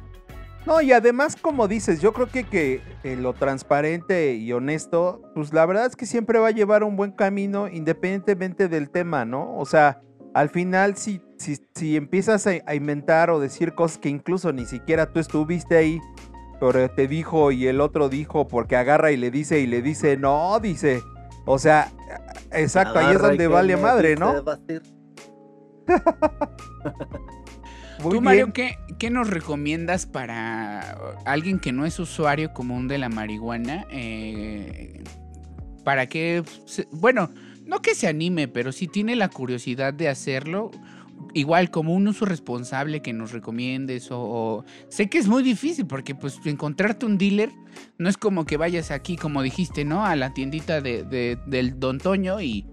[0.67, 5.53] No, y además, como dices, yo creo que, que eh, lo transparente y honesto, pues
[5.53, 9.55] la verdad es que siempre va a llevar un buen camino independientemente del tema, ¿no?
[9.55, 10.01] O sea,
[10.33, 14.65] al final, si, si, si empiezas a, a inventar o decir cosas que incluso ni
[14.65, 16.01] siquiera tú estuviste ahí,
[16.59, 20.17] pero te dijo y el otro dijo porque agarra y le dice y le dice,
[20.17, 21.01] no, dice.
[21.45, 21.93] O sea,
[22.51, 24.43] exacto, ahí es donde vale madre, ¿no?
[28.01, 28.53] Tú, Mario.
[28.53, 33.85] ¿qué, qué nos recomiendas para alguien que no es usuario común de la marihuana?
[33.91, 35.03] Eh,
[35.83, 36.43] para que,
[36.91, 37.29] bueno,
[37.65, 40.71] no que se anime, pero si tiene la curiosidad de hacerlo,
[41.33, 45.87] igual como un uso responsable que nos recomiendes o, o- sé que es muy difícil
[45.87, 47.51] porque pues encontrarte un dealer
[47.97, 50.05] no es como que vayas aquí, como dijiste, ¿no?
[50.05, 52.65] A la tiendita de, de- del Don Toño y...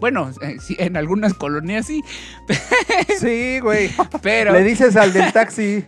[0.00, 2.02] Bueno, eh, en algunas colonias sí,
[3.20, 3.90] Sí, güey.
[4.22, 4.52] pero...
[4.52, 5.84] Le dices al del taxi.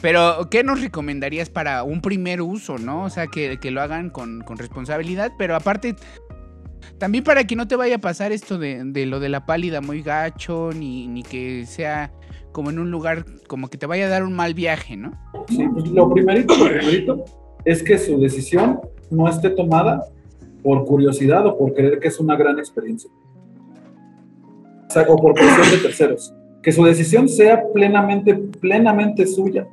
[0.00, 3.04] Pero, ¿qué nos recomendarías para un primer uso, no?
[3.04, 5.96] O sea, que, que lo hagan con, con responsabilidad, pero aparte,
[6.98, 9.80] también para que no te vaya a pasar esto de, de lo de la pálida
[9.80, 12.12] muy gacho, ni, ni que sea
[12.52, 15.12] como en un lugar, como que te vaya a dar un mal viaje, ¿no?
[15.48, 17.24] Sí, pues lo primerito, lo primerito
[17.64, 20.04] es que su decisión no esté tomada
[20.64, 23.10] por curiosidad o por creer que es una gran experiencia.
[25.08, 26.34] O, por presión de terceros.
[26.62, 29.68] Que su decisión sea plenamente, plenamente suya.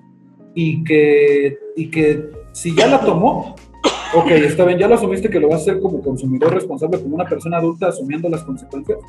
[0.54, 3.56] y que, y que si ya la tomó,
[4.14, 7.16] ok, está bien, ya lo asumiste que lo vas a hacer como consumidor responsable, como
[7.16, 9.00] una persona adulta asumiendo las consecuencias,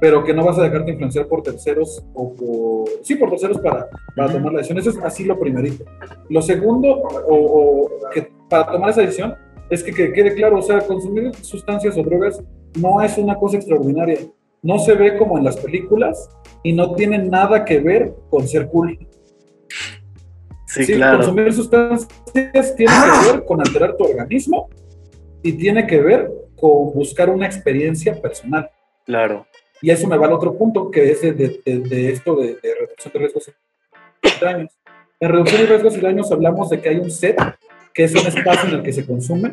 [0.00, 3.88] pero que no vas a dejarte influenciar por terceros o por, sí, por terceros para,
[4.16, 4.78] para tomar la decisión.
[4.78, 5.84] Eso es así lo primerito.
[6.30, 9.34] Lo segundo, o, o que para tomar esa decisión,
[9.70, 12.42] es que, que quede claro, o sea, consumir sustancias o drogas
[12.78, 14.18] no es una cosa extraordinaria.
[14.62, 16.28] No se ve como en las películas
[16.62, 18.98] y no tiene nada que ver con ser cool.
[20.66, 21.18] Sí, claro.
[21.18, 24.68] Consumir sustancias tiene que ver con alterar tu organismo
[25.42, 28.70] y tiene que ver con buscar una experiencia personal.
[29.06, 29.46] Claro.
[29.82, 32.74] Y eso me va al otro punto, que es de, de- de esto de, de
[32.80, 33.50] reducción de riesgos
[34.22, 34.78] y daños.
[35.18, 37.36] En reducción de riesgos y daños hablamos de que hay un set,
[37.94, 39.52] que es un espacio en el que se consume,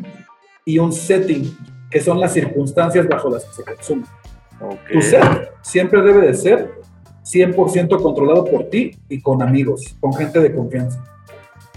[0.64, 1.56] y un setting,
[1.90, 4.04] que son las circunstancias bajo las que se consume.
[4.92, 6.70] Tu set siempre debe de ser
[7.24, 11.02] 100% controlado por ti y con amigos, con gente de confianza.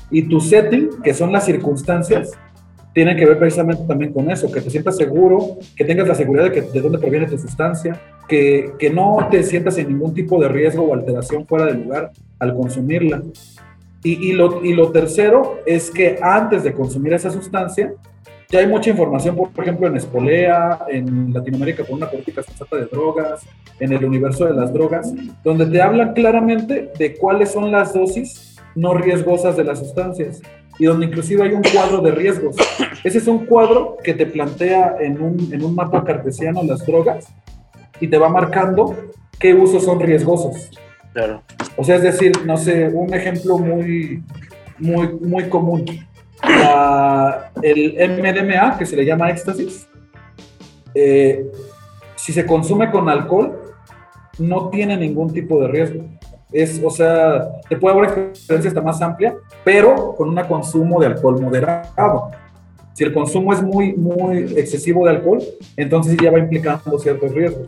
[0.10, 2.32] Y tu setting, que son las circunstancias,
[2.94, 6.46] tienen que ver precisamente también con eso, que te sientas seguro, que tengas la seguridad
[6.46, 7.98] de, que, de dónde proviene tu sustancia,
[8.28, 12.12] que, que no te sientas en ningún tipo de riesgo o alteración fuera de lugar
[12.40, 13.22] al consumirla.
[14.04, 17.94] Y, lo, tercero es que antes de consumir esa sustancia,
[18.50, 22.86] ya hay mucha información, por ejemplo, en Espolea, en Latinoamérica con una política sensata de
[22.86, 23.42] drogas,
[23.80, 28.58] en el universo de las drogas, donde te hablan claramente de cuáles son las dosis
[28.76, 30.42] no riesgosas de las sustancias
[30.80, 32.56] y donde inclusive hay un cuadro de riesgos.
[33.04, 37.28] Ese es un cuadro que te plantea en un mapa cartesiano las drogas
[38.00, 38.96] y te va marcando
[39.40, 40.72] qué usos son riesgosos.
[41.76, 44.24] O sea, es decir, no sé, un ejemplo muy,
[44.78, 45.86] muy, muy común.
[47.62, 49.88] El MDMA, que se le llama éxtasis,
[50.94, 51.46] eh,
[52.16, 53.60] si se consume con alcohol,
[54.38, 56.04] no tiene ningún tipo de riesgo.
[56.52, 61.08] Es, o sea, te puede haber experiencia hasta más amplia, pero con un consumo de
[61.08, 62.32] alcohol moderado.
[62.94, 65.42] Si el consumo es muy, muy excesivo de alcohol,
[65.78, 67.68] entonces ya va implicando ciertos riesgos.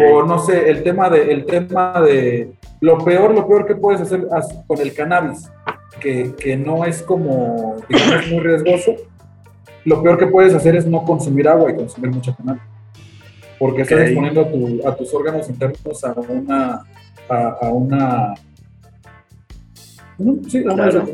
[0.00, 4.00] O no sé, el tema de, el tema de lo peor, lo peor que puedes
[4.00, 4.26] hacer
[4.66, 5.50] con el cannabis,
[6.00, 8.94] que, que no es como, digamos, muy riesgoso,
[9.84, 12.62] lo peor que puedes hacer es no consumir agua y consumir mucha cannabis.
[13.58, 16.84] Porque estás exponiendo a, tu- a tus órganos internos a una,
[17.28, 18.34] a, a una,
[20.18, 21.06] no, sí, a una Claro.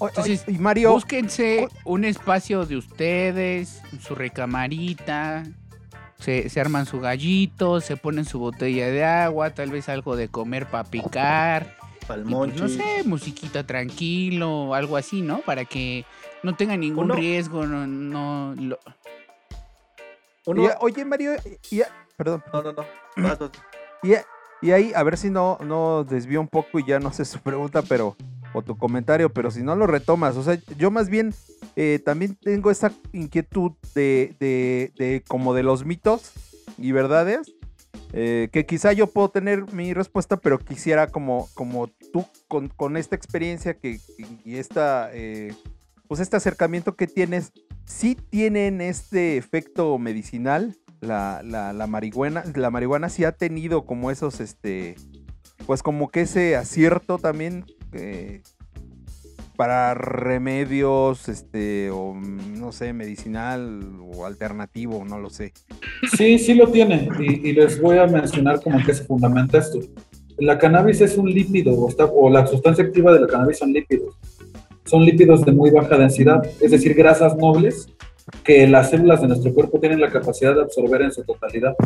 [0.00, 5.44] Entonces, y Mario, Búsquense un espacio de ustedes, su recamarita,
[6.18, 10.28] se, se arman su gallito, se ponen su botella de agua, tal vez algo de
[10.28, 11.76] comer para picar.
[12.02, 15.40] y pues, no sé, musiquita tranquilo, algo así, ¿no?
[15.40, 16.04] Para que
[16.42, 18.78] no tenga ningún Uno- riesgo, no, no lo-
[20.46, 21.32] Uno- y- oye Mario,
[21.70, 21.82] y, y-
[22.16, 22.84] perdón, No, no, no.
[23.16, 23.50] Vas, vas.
[24.02, 24.12] y,
[24.66, 27.38] y ahí, a ver si no, no desvío un poco y ya no sé su
[27.40, 28.16] pregunta, pero,
[28.52, 31.34] o tu comentario, pero si no lo retomas, o sea, yo más bien
[31.76, 36.32] eh, también tengo esa inquietud de, de, de como de los mitos
[36.78, 37.54] y verdades,
[38.12, 42.96] eh, que quizá yo puedo tener mi respuesta, pero quisiera como, como tú con, con
[42.96, 44.00] esta experiencia que,
[44.44, 45.54] y esta, eh,
[46.08, 47.52] pues este acercamiento que tienes,
[47.84, 54.10] sí tienen este efecto medicinal, la, la, la marihuana, la marihuana sí ha tenido como
[54.10, 54.96] esos, este,
[55.66, 57.64] pues como que ese acierto también
[59.60, 65.52] para remedios, este, o mm, no sé, medicinal o alternativo, no lo sé.
[66.16, 69.80] Sí, sí lo tiene, y, les voy a mencionar como qué se fundamenta esto.
[70.38, 73.72] La cannabis es un lípido, o, está- o la sustancia activa de la cannabis son
[73.74, 74.16] lípidos.
[74.86, 77.86] Son lípidos de muy baja densidad, es decir, grasas nobles
[78.42, 81.76] que las células de nuestro cuerpo tienen la capacidad de absorber en su totalidad.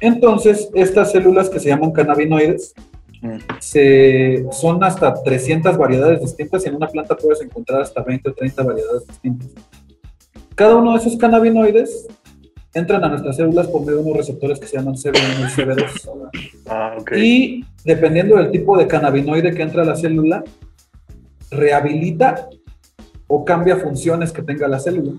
[0.00, 2.72] Entonces, estas células que se llaman cannabinoides
[3.22, 3.38] Mm.
[3.60, 8.34] se, son hasta 300 variedades distintas y en una planta puedes encontrar hasta 20 o
[8.34, 9.48] 30 variedades distintas.
[10.54, 12.06] Cada uno de esos cannabinoides
[12.74, 16.30] entran a nuestras células por medio de unos receptores que se llaman CB1 y CB2.
[16.68, 16.96] Ah.
[17.16, 20.44] Y dependiendo del tipo de cannabinoide que entra a la célula,
[21.50, 22.48] rehabilita
[23.26, 25.12] o cambia funciones que tenga la célula.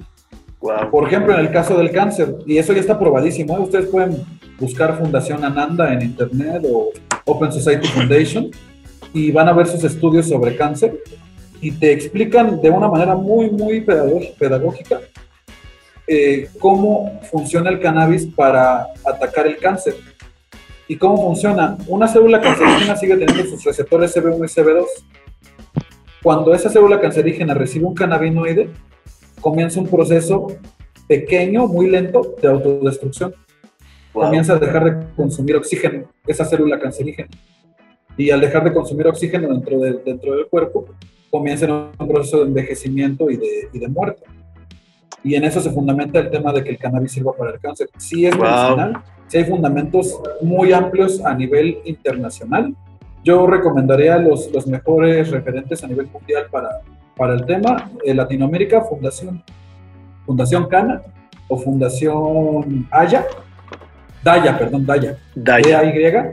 [0.91, 3.61] Por ejemplo, en el caso del cáncer, y eso ya está probadísimo, ¿eh?
[3.61, 4.17] ustedes pueden
[4.59, 6.91] buscar Fundación Ananda en Internet o
[7.25, 8.51] Open Society Foundation
[9.13, 10.99] y van a ver sus estudios sobre cáncer
[11.61, 14.99] y te explican de una manera muy, muy pedagógica
[16.09, 19.95] eh, cómo funciona el cannabis para atacar el cáncer.
[20.87, 21.77] ¿Y cómo funciona?
[21.87, 24.85] Una célula cancerígena sigue teniendo sus receptores CB1 y CB2.
[26.23, 28.69] Cuando esa célula cancerígena recibe un cannabinoide,
[29.41, 30.47] comienza un proceso
[31.09, 33.35] pequeño, muy lento de autodestrucción.
[34.25, 37.29] Comienza a dejar de consumir oxígeno, esa célula cancerígena.
[38.17, 40.85] Y al dejar de consumir oxígeno dentro, de- dentro del cuerpo,
[41.29, 41.67] comienza
[41.99, 44.23] un proceso de envejecimiento y de, y de muerte.
[45.23, 47.89] Y en eso se fundamenta el tema de que el cannabis sirva para el cáncer.
[47.97, 48.45] Sí es Wow.
[48.45, 52.73] medicinal, sí hay fundamentos muy amplios a nivel internacional.
[53.23, 56.69] Yo recomendaría los, los mejores referentes a nivel mundial para,
[57.17, 57.91] para el tema.
[58.05, 59.43] En Latinoamérica, Fundación,
[60.25, 61.01] Fundación Cana
[61.49, 63.25] o Fundación Haya.
[64.23, 65.17] Daya, perdón, Daya.
[65.35, 65.81] Daya.
[65.81, 66.31] D-A-Y.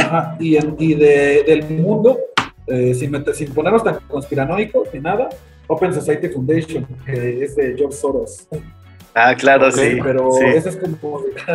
[0.00, 2.18] Ajá, Y, en- y de- del mundo,
[2.66, 5.28] eh, sin, meter- sin ponernos tan conspiranoicos ni nada,
[5.66, 8.46] Open Society Foundation, que es de George Soros.
[9.14, 9.98] Ah, claro, sí.
[10.02, 10.44] Pero sí.
[10.54, 11.22] eso es como,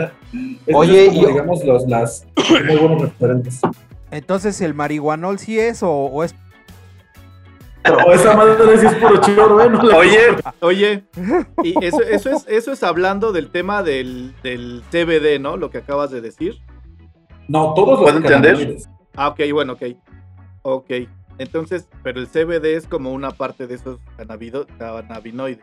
[0.66, 2.26] eso Oye, es como, digamos, los, las
[2.66, 3.62] muy buenos referentes.
[4.12, 6.36] Entonces, ¿el marihuanol sí es o, o es
[8.08, 9.70] O esa madre sí es puro choro, ¿eh?
[9.70, 10.20] No la- Oye,
[10.62, 11.04] Oye,
[11.64, 15.58] y eso, eso, es, eso es hablando del tema del, del CBD, ¿no?
[15.58, 16.60] Lo que acabas de decir.
[17.48, 18.78] No, todos los ¿Puedo entender?
[19.16, 19.84] Ah, ok, bueno, ok.
[20.62, 20.92] Ok.
[21.40, 25.60] Entonces, pero el CBD es como una parte de esos cannabinoides.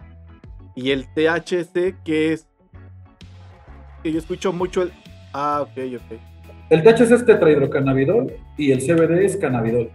[0.74, 2.46] Y el THC, que es.
[4.02, 4.92] Que yo escucho mucho el.
[5.32, 6.18] Ah, ok, ok.
[6.70, 9.90] El THC es tetrahidrocannabidol y el CBD es cannabidol.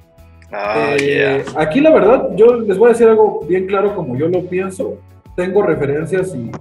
[0.52, 1.62] Ah, Eh, yeah.
[1.62, 4.98] Aquí la verdad, yo les voy a decir algo bien claro como yo lo pienso.
[5.36, 6.52] Tengo referencias y,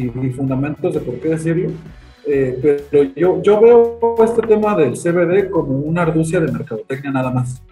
[0.00, 1.70] y- y fundamentos de por qué decirlo.
[2.26, 2.58] Eh,
[2.90, 7.62] pero yo, yo veo este tema del CBD como una arducia de mercadotecnia nada más.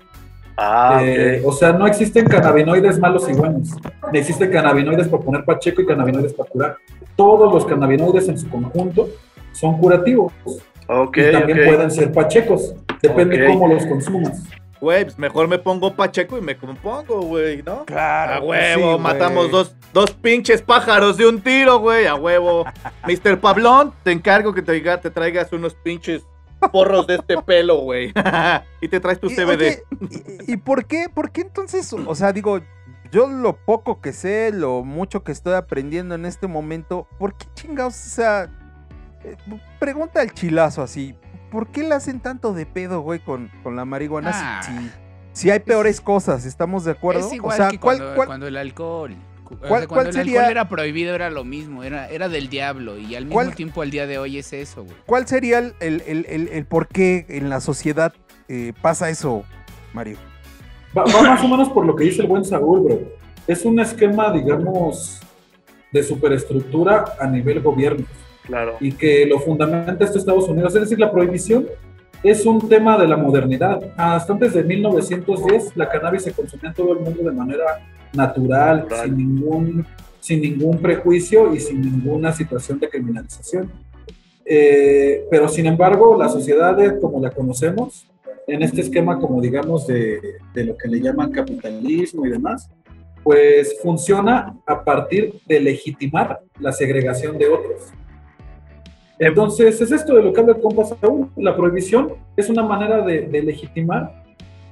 [0.57, 3.71] Ah, Eh, o sea, no existen cannabinoides malos y buenos.
[4.12, 6.77] Existen cannabinoides para poner pacheco y cannabinoides para curar.
[7.17, 9.09] Todos los cannabinoides en su conjunto
[9.53, 10.33] son curativos
[11.29, 12.75] y también pueden ser pachecos.
[13.03, 14.43] Depende cómo los consumas.
[14.85, 17.87] Güey, pues mejor me pongo Pacheco y me compongo, güey, ¿no?
[17.87, 18.35] Claro.
[18.35, 22.66] A huevo, sí, matamos dos, dos pinches pájaros de un tiro, güey, a huevo.
[23.09, 23.41] Mr.
[23.41, 26.22] Pablón, te encargo que te, diga- te traigas unos pinches
[26.70, 28.12] porros de este pelo, güey.
[28.82, 29.49] y te traes tu Y, CBD.
[29.49, 29.82] oye,
[30.47, 31.07] ¿y, y por qué?
[31.12, 31.91] ¿Por qué entonces?
[31.95, 32.61] O sea, digo,
[33.11, 37.47] yo lo poco que sé, lo mucho que estoy aprendiendo en este momento, ¿por qué
[37.55, 37.95] chingados?
[37.95, 38.51] O sea,
[39.24, 39.37] eh,
[39.78, 41.14] pregunta el chilazo así.
[41.55, 44.33] ¿Por qué le hacen tanto de pedo, güey, con, con la marihuana?
[44.33, 44.91] si- Ah.
[45.33, 47.21] Si, si hay peores cosas, ¿estamos de acuerdo?
[47.27, 49.15] Es igual o sea, que ¿cuál- cuando, cuál- cuando el alcohol.
[49.45, 52.99] o sea, cuando el sería- alcohol era prohibido era lo mismo, era, era del diablo.
[52.99, 54.97] Y al mismo ¿Cuál- tiempo al día de hoy es eso, güey.
[55.07, 58.13] ¿Cuál sería el, el, el- el- el por qué en la sociedad
[58.49, 59.45] eh, pasa eso,
[59.93, 60.19] Mario?
[60.97, 62.99] Va, va más o menos por lo que dice el buen Saúl, bro.
[63.47, 65.21] Es un esquema, digamos,
[65.93, 68.05] de superestructura a nivel gobierno
[68.47, 68.76] Claro.
[68.80, 70.74] y que lo fundamenta este Estados Unidos.
[70.74, 71.66] Es decir, la prohibición
[72.22, 73.80] es un tema de la modernidad.
[73.97, 77.64] Hasta antes de 1910, la cannabis se consumía en todo el mundo de manera
[78.12, 79.05] natural, Natural.
[79.09, 79.86] sin ningún,
[80.20, 83.70] sin ningún prejuicio y sin ninguna situación de criminalización.
[84.45, 88.07] Eh, pero sin embargo, la sociedad de- como la conocemos,
[88.47, 90.20] en este esquema como digamos de,
[90.53, 92.68] de lo que le llaman capitalismo y demás,
[93.22, 97.84] pues funciona a partir de legitimar la segregación de otros.
[99.19, 101.29] Entonces, es esto de lo que habla el compa Saúl.
[101.37, 104.23] La prohibición es una manera de, de legitimar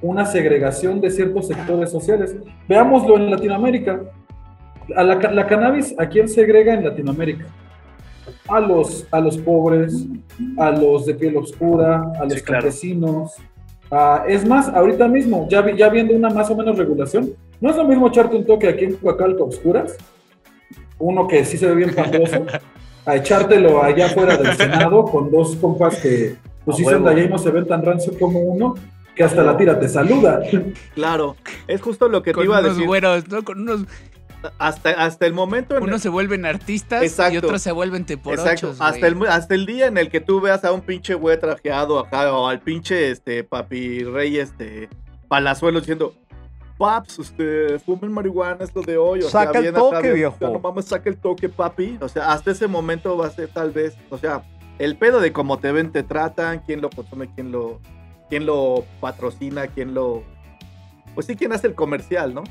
[0.01, 2.35] una segregación de ciertos sectores sociales.
[2.67, 4.01] Veámoslo en Latinoamérica.
[4.97, 7.45] A la, la cannabis, ¿a quién segrega en Latinoamérica?
[8.49, 10.05] A los, a los pobres,
[10.57, 12.63] a los de piel oscura, a los Sí, claro.
[12.63, 13.35] campesinos.
[13.89, 17.29] a- es más, ahorita mismo, ya, vi- ya viendo una más o menos regulación,
[17.61, 19.95] no es lo mismo echarte un toque aquí en Coacalco Oscuras,
[20.99, 22.45] uno que sí se ve bien pantoso,
[23.05, 26.35] a echártelo allá afuera del Senado con dos compas que
[26.65, 28.75] pues sí son de allá y no se ven tan rancio como uno,
[29.15, 30.41] que hasta la tira te saluda.
[30.95, 31.35] Claro,
[31.67, 32.87] es justo lo que te iba a unos decir.
[32.87, 33.43] güeros, ¿no?
[33.43, 33.81] Con unos,
[34.57, 38.75] Hasta, hasta el momento en unos se vuelven artistas y otros se vuelven teporochos, Exacto,
[38.83, 41.99] hasta el, hasta el día en el que tú veas a un pinche güey trajeado
[41.99, 44.89] acá o al pinche este papi rey este
[45.27, 46.13] palazuelo diciendo
[46.83, 49.21] Paps, usted fumen marihuana, es lo de hoy.
[49.21, 50.35] O Saca sea, el toque, viejo.
[50.41, 51.97] No mames, saca el toque, papi.
[52.01, 54.43] O sea, hasta ese momento va a ser tal vez, o sea,
[54.79, 57.79] el pedo de cómo te ven, te tratan, quién lo consume, quién lo,
[58.29, 60.23] quién lo patrocina, quién lo.
[61.15, 62.43] Pues sí, quién hace el comercial, ¿no?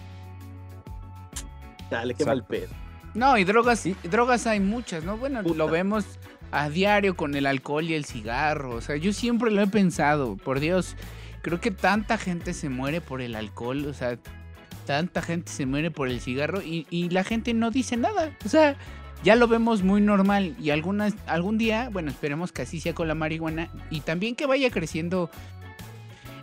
[1.91, 2.70] Dale, qué mal pedo.
[3.12, 5.18] No, y drogas, y drogas hay muchas, ¿no?
[5.18, 6.07] Bueno, lo vemos
[6.53, 8.76] a diario con el alcohol y el cigarro.
[8.76, 10.97] O sea, yo siempre lo he pensado, por Dios,
[11.43, 14.18] creo que tanta gente se muere por el alcohol, o sea,
[14.86, 18.36] tanta gente se muere por el cigarro y, y la gente no dice nada.
[18.45, 18.76] O sea,
[19.22, 23.09] ya lo vemos muy normal y algunas, algún día, bueno, esperemos que así sea con
[23.09, 25.30] la marihuana y también que vaya creciendo.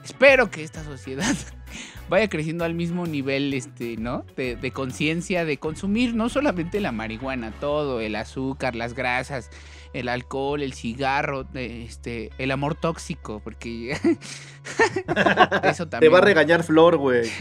[0.04, 1.36] Espero que esta sociedad
[2.10, 4.26] vaya creciendo al mismo nivel, este, ¿no?
[4.36, 9.50] De, de conciencia, de consumir no solamente la marihuana, todo, el azúcar, las grasas,
[9.94, 13.92] el alcohol, el cigarro, de- este, el amor tóxico, porque
[15.64, 16.14] eso Te también.
[16.14, 17.30] va a regañar Flor, güey.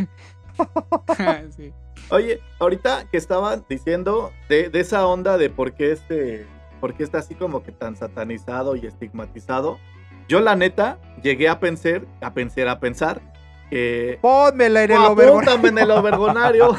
[1.57, 1.73] Sí.
[2.11, 6.47] Oye, ahorita que estaban diciendo de, de esa onda de por qué este,
[6.81, 9.79] por qué está así como que tan satanizado y estigmatizado,
[10.29, 13.21] yo la neta llegué a pensar, a pensar, a pensar
[13.71, 16.77] que Pónmela en el apúntame en el overgonario.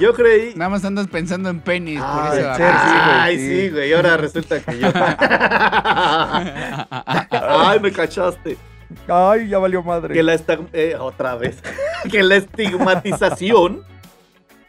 [0.00, 0.54] Yo creí.
[0.56, 2.54] Nada más andas pensando en penis, por Ay, eso.
[2.56, 3.48] ser, sí, güey, Ay, sí.
[3.62, 3.90] sí, güey.
[3.90, 4.88] Y ahora resulta que yo.
[7.30, 8.56] Ay, me cachaste.
[9.08, 10.14] Ay, ya valió madre.
[10.14, 11.58] Que la esta- eh, otra vez.
[12.10, 13.82] que la estigmatización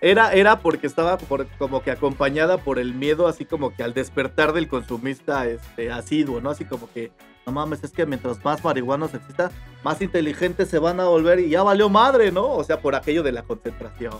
[0.01, 3.93] era, era porque estaba por- como que acompañada por el miedo, así como que al
[3.93, 6.49] despertar del consumista este, asiduo, ¿no?
[6.49, 7.11] Así como que,
[7.45, 9.51] no mames, es que mientras más marihuanos exista,
[9.83, 12.49] más inteligentes se van a volver y ya valió madre, ¿no?
[12.51, 14.13] O sea, por aquello de la concentración.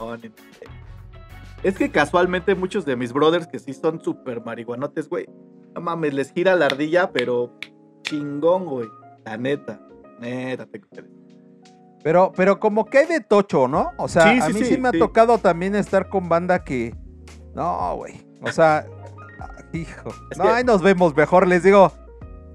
[1.63, 5.28] Es que casualmente muchos de mis brothers que sí son súper marihuanotes, güey,
[5.74, 7.57] no mames, les gira la ardilla, pero
[8.03, 8.88] chingón, güey.
[9.26, 9.80] La neta,
[10.19, 10.82] neta, te
[12.03, 13.91] Pero, pero como que hay de tocho, ¿no?
[13.97, 16.93] O sea, Sí, a mí sí, sí, me ha tocado también estar con banda que.
[17.55, 18.28] No, güey.
[18.41, 18.86] O sea,
[19.71, 20.09] hijo.
[20.30, 21.93] Es no, que- ahí nos vemos mejor, les digo.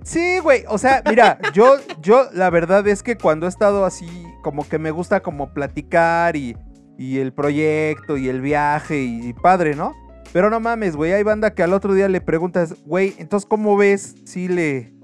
[0.08, 0.64] Sí, güey.
[0.68, 4.08] O sea, mira, yo, yo, la verdad es que cuando he estado así,
[4.42, 6.56] como que me gusta como platicar y,
[6.96, 9.94] y el proyecto y el viaje y, padre, ¿no?
[10.32, 11.12] Pero no mames, güey.
[11.12, 14.94] Hay banda que al otro día le preguntas, güey, entonces, ¿cómo ves si le.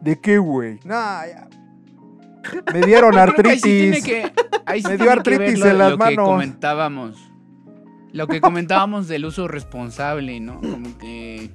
[0.00, 0.80] ¿De qué, güey?
[0.84, 1.48] No, ya.
[2.72, 4.04] Me dieron Yo creo que ahí sí tiene artritis.
[4.04, 4.32] que-
[4.66, 6.28] ahí sí Me dio que artritis lo- en las lo que manos.
[6.28, 7.32] comentábamos.
[8.12, 10.60] Lo que comentábamos del uso responsable, ¿no?
[10.60, 11.50] Como que.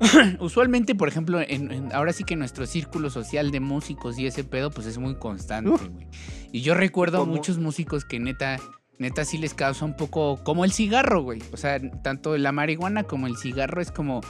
[0.40, 4.44] Usualmente, por ejemplo, en, en- ahora sí que nuestro círculo social de músicos y ese
[4.44, 6.06] pedo, pues es muy constante, güey.
[6.52, 8.58] Y yo recuerdo a muchos músicos que neta,
[8.98, 11.42] neta sí les causa un poco como el cigarro, güey.
[11.52, 14.20] O sea, tanto la marihuana como el cigarro es como,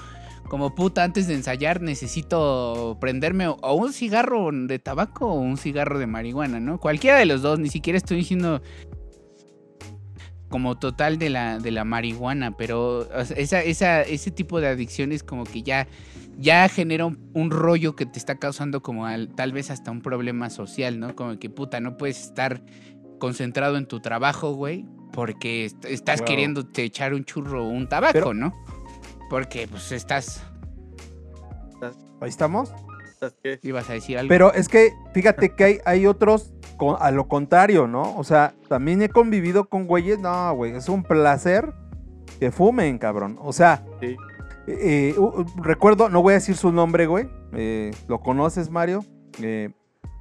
[0.49, 5.57] como puta, antes de ensayar necesito prenderme o, o un cigarro de tabaco o un
[5.59, 6.79] cigarro de marihuana, ¿no?
[6.81, 8.63] Cualquiera de los dos, ni siquiera estoy diciendo
[10.49, 14.69] como total de la, de la marihuana, pero o sea, esa, esa, ese tipo de
[14.69, 15.87] adicciones como que ya,
[16.39, 20.01] ya genera un, un rollo que te está causando como al- tal vez hasta un
[20.01, 21.15] problema social, ¿no?
[21.15, 22.63] Como que puta, no puedes estar
[23.19, 26.27] concentrado en tu trabajo, güey, porque est- estás Wow.
[26.29, 28.55] queriendo te echar un churro o un tabaco, Pero- ¿no?
[29.29, 30.43] Porque pues estás,
[32.21, 32.73] Ahí estamos.
[33.63, 34.29] Ibas a decir algo.
[34.29, 36.53] Pero es que fíjate que hay, hay otros
[36.99, 38.17] a lo contrario, ¿no?
[38.17, 40.19] O sea, también he convivido con güeyes.
[40.19, 41.73] No, güey, es un placer
[42.41, 43.39] que fumen, cabrón.
[43.41, 44.17] O sea, Sí.
[44.67, 47.29] eh, uh, recuerdo, no voy a decir su nombre, güey.
[47.53, 49.05] eh, ¿Lo conoces, Mario?
[49.43, 49.71] Eh,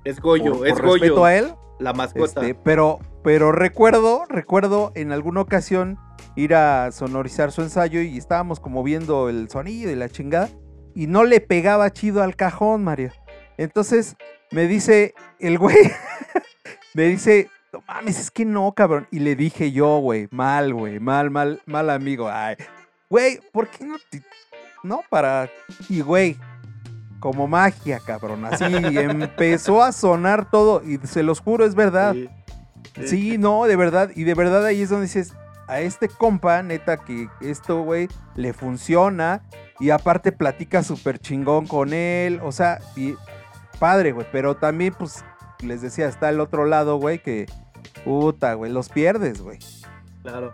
[0.05, 1.25] Es Goyo, por- es por respeto Goyo.
[1.25, 1.53] a él.
[1.79, 2.41] La mascota.
[2.41, 5.97] Este, pero, pero recuerdo, recuerdo en alguna ocasión
[6.35, 10.49] ir a sonorizar su ensayo y estábamos como viendo el sonido y la chingada
[10.95, 13.11] y no le pegaba chido al cajón, Mario.
[13.57, 14.15] Entonces
[14.51, 15.77] me dice el güey,
[16.93, 19.07] me dice, no mames, es que no, cabrón.
[19.11, 22.29] Y le dije yo, güey, mal, güey, mal, mal, mal amigo.
[22.29, 22.55] Ay,
[23.09, 24.23] güey, ¿por qué no te-
[24.83, 25.49] No, para...
[25.89, 26.37] Y güey,
[27.19, 28.45] como magia, cabrón.
[28.45, 32.13] Así empezó a sonar todo y se los juro, es verdad.
[32.13, 32.29] Sí.
[33.05, 34.11] Sí, no, de verdad.
[34.15, 35.33] Y de verdad ahí es donde dices,
[35.67, 39.43] a este compa, neta, que esto, güey, le funciona.
[39.79, 42.39] Y aparte platica súper chingón con él.
[42.43, 43.13] O sea, y
[43.79, 44.27] padre, güey.
[44.31, 45.23] Pero también, pues,
[45.63, 47.45] les decía, está el otro lado, güey, que,
[48.03, 49.59] puta, güey, los pierdes, güey.
[50.23, 50.51] Claro.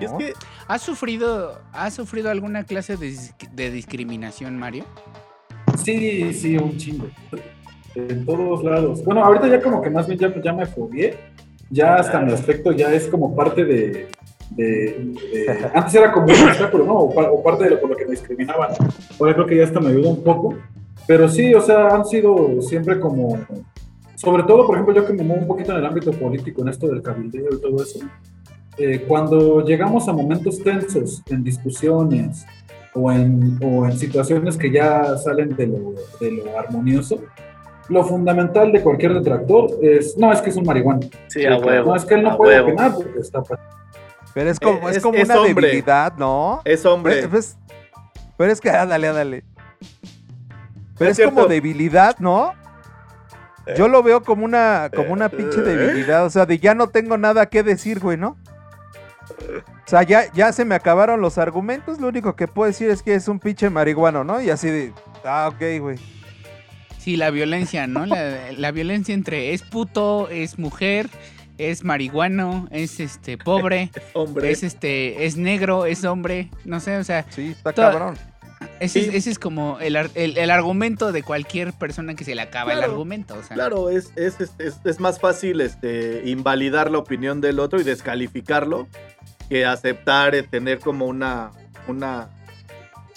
[0.00, 0.32] Y es que
[0.66, 4.84] ¿Has sufrido, ¿Has sufrido alguna clase de, dis- de discriminación, Mario?
[5.82, 7.06] Sí, sí, un chingo.
[7.94, 9.04] En todos lados.
[9.04, 11.16] Bueno, ahorita ya como que más bien ya, ya me fobié.
[11.70, 14.08] Ya hasta mi aspecto ya es como parte de...
[14.50, 16.92] de- de- antes era como un obstáculo, ¿no?
[16.94, 18.70] O, o parte de lo por lo que me discriminaban.
[19.20, 20.56] Ahora creo que ya hasta me ayuda un poco.
[21.06, 23.38] Pero sí, o sea, han sido siempre como...
[24.16, 26.68] Sobre todo, por ejemplo, yo que me muevo un poquito en el ámbito político, en
[26.68, 27.98] esto del cabildeo y todo eso.
[28.78, 32.46] eh, cuando llegamos a momentos tensos en discusiones
[32.94, 37.20] o en, o en situaciones que ya salen de lo, de lo armonioso,
[37.90, 41.06] lo fundamental de cualquier detractor es, no, es que es un marihuana.
[41.26, 41.90] Sí, a huevo.
[41.90, 42.68] No, es que él no a puede huevo.
[42.68, 43.42] opinar porque está...
[44.32, 45.66] Pero es como, es es- como es una hombre.
[45.68, 46.62] debilidad, ¿no?
[46.64, 47.26] es hombre.
[47.28, 47.58] Pues, pues,
[48.38, 49.44] pero es que, ándale, ándale.
[50.98, 52.52] Pero Es es, como debilidad, ¿no?
[53.76, 55.62] Yo lo veo como una, como una pinche Eh.
[55.62, 56.24] debilidad.
[56.26, 58.36] O sea, de ya no tengo nada que decir, güey, ¿no?
[59.30, 61.98] O sea, ya, ya se me acabaron los argumentos.
[62.00, 64.40] Lo único que puedo decir es que es un pinche marihuano, ¿no?
[64.40, 64.92] Y así de.
[65.24, 65.98] Ah, ok, güey.
[66.98, 68.06] Sí, la violencia, ¿no?
[68.06, 71.08] La, la violencia entre es puto, es mujer,
[71.58, 74.50] es marihuano, es este pobre, hombre.
[74.50, 78.18] es este, es negro, es hombre, no sé, o sea, Sí, está Toda- cabrón.
[78.80, 79.08] Ese, Sí.
[79.08, 82.72] es, ese es como el, el- el argumento de cualquier persona que se le acaba
[82.72, 83.34] el Claro, argumento.
[83.38, 87.60] O sea, Claro, es, es, es, es- es más fácil este, invalidar la opinión del
[87.60, 88.88] otro y descalificarlo
[89.48, 91.50] que aceptar eh, tener como una,
[91.88, 92.28] una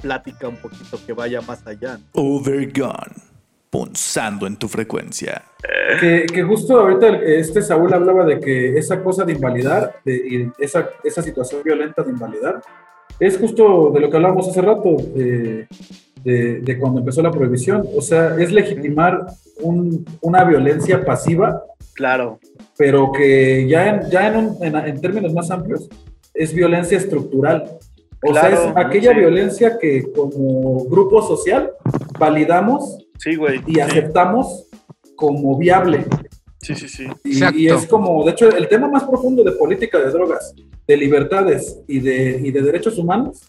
[0.02, 2.00] plática un poquito que vaya más allá.
[2.14, 3.16] Overgone.
[3.70, 5.44] Punzando en tu frecuencia.
[6.00, 10.16] Que, que justo ahorita el- este Saúl hablaba de que esa cosa de invalidar, de,
[10.16, 12.62] y esa, esa situación violenta de invalidar,
[13.20, 15.68] es justo de lo que hablábamos hace rato, de,
[16.24, 17.84] de- de cuando empezó la prohibición.
[17.96, 19.26] O sea, es legitimar
[19.62, 21.64] un- una violencia pasiva,
[21.94, 22.40] Claro.
[22.78, 25.90] pero que ya en, ya en, un- en- en términos más amplios
[26.34, 27.64] es violencia estructural.
[28.24, 29.20] O Claro, sea, es aquella sí.
[29.20, 31.72] violencia que como grupo social
[32.20, 33.62] validamos Sí, güey.
[33.68, 33.80] y Sí.
[33.80, 34.68] aceptamos
[35.16, 36.06] como viable.
[36.68, 37.04] Sí, sí, sí.
[37.24, 37.60] Y, Exacto.
[37.60, 40.54] y es como, de hecho, el tema más profundo de política de drogas,
[40.88, 43.42] de libertades y de, y de derechos humanos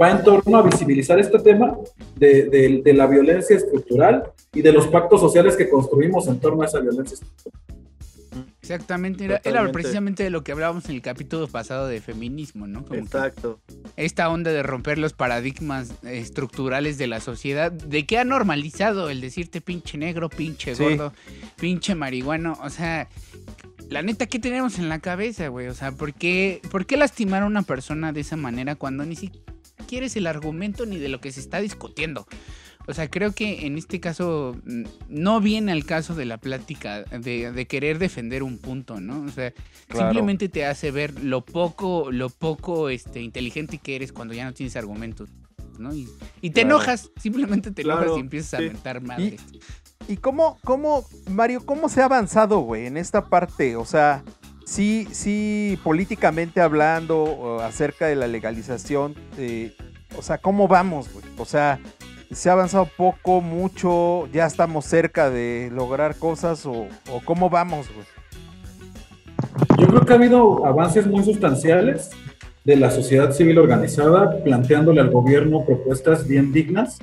[0.00, 1.76] va en torno a visibilizar este tema
[2.16, 6.62] de, de- de la violencia estructural y de los pactos sociales que construimos en torno
[6.62, 7.60] a esa violencia estructural.
[8.74, 9.24] Exactamente.
[9.24, 12.84] Era, era precisamente de lo que hablábamos en el capítulo pasado de feminismo, ¿no?
[12.84, 13.60] Como Exacto.
[13.96, 19.20] esta onda de romper los paradigmas estructurales de la sociedad, de que ha normalizado el
[19.20, 20.82] decirte pinche negro, pinche Sí.
[20.82, 21.12] gordo,
[21.56, 23.08] pinche marihuano, o sea,
[23.88, 25.68] la neta, ¿qué tenemos en la cabeza, güey?
[25.68, 29.16] O sea, ¿por qué, ¿por qué lastimar a una persona de esa manera cuando ni
[29.16, 32.26] siquiera es el argumento ni de lo que se está discutiendo?
[32.88, 34.56] O sea, creo que en este caso
[35.08, 39.22] no viene al caso de la plática de, de querer defender un punto, ¿no?
[39.22, 39.52] O sea,
[39.88, 40.06] Claro.
[40.10, 44.52] simplemente te hace ver lo poco, lo poco este, inteligente que eres cuando ya no
[44.52, 45.30] tienes argumentos,
[45.78, 45.94] ¿no?
[45.94, 46.08] Y,
[46.42, 46.76] y te Claro.
[46.76, 49.40] enojas, simplemente te enojas y empiezas a mentar madres.
[50.06, 53.76] ¿Y cómo, cómo, Mario, cómo se ha avanzado, güey, en esta parte?
[53.76, 54.24] O sea,
[54.66, 59.74] sí, sí, políticamente hablando acerca de la legalización, eh,
[60.16, 61.24] o sea, ¿cómo vamos, güey?
[61.36, 61.78] O sea,
[62.30, 66.86] ¿se ha avanzado poco, mucho, ya estamos cerca de lograr cosas o,
[67.24, 68.06] cómo vamos, güey?
[69.78, 72.10] Yo creo que ha habido avances muy sustanciales
[72.64, 76.98] de la sociedad civil organizada planteándole al gobierno propuestas bien dignas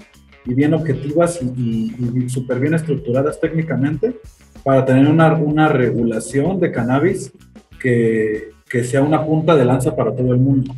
[0.46, 4.20] y bien objetivas y, y, y súper bien estructuradas técnicamente
[4.64, 7.32] para tener una, una regulación de cannabis
[7.80, 10.74] que, que sea una punta de lanza para todo el mundo.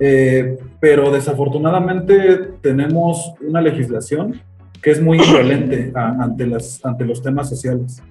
[0.00, 4.40] Eh, pero desafortunadamente tenemos una legislación
[4.82, 8.02] que es muy indolente a- ante, las, ante los temas sociales.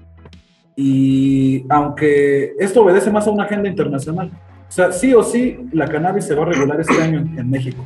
[0.75, 4.29] Y aunque esto obedece más a una agenda internacional,
[4.67, 7.49] o sea, sí o sí, la cannabis se va a regular este año en, en
[7.49, 7.83] México.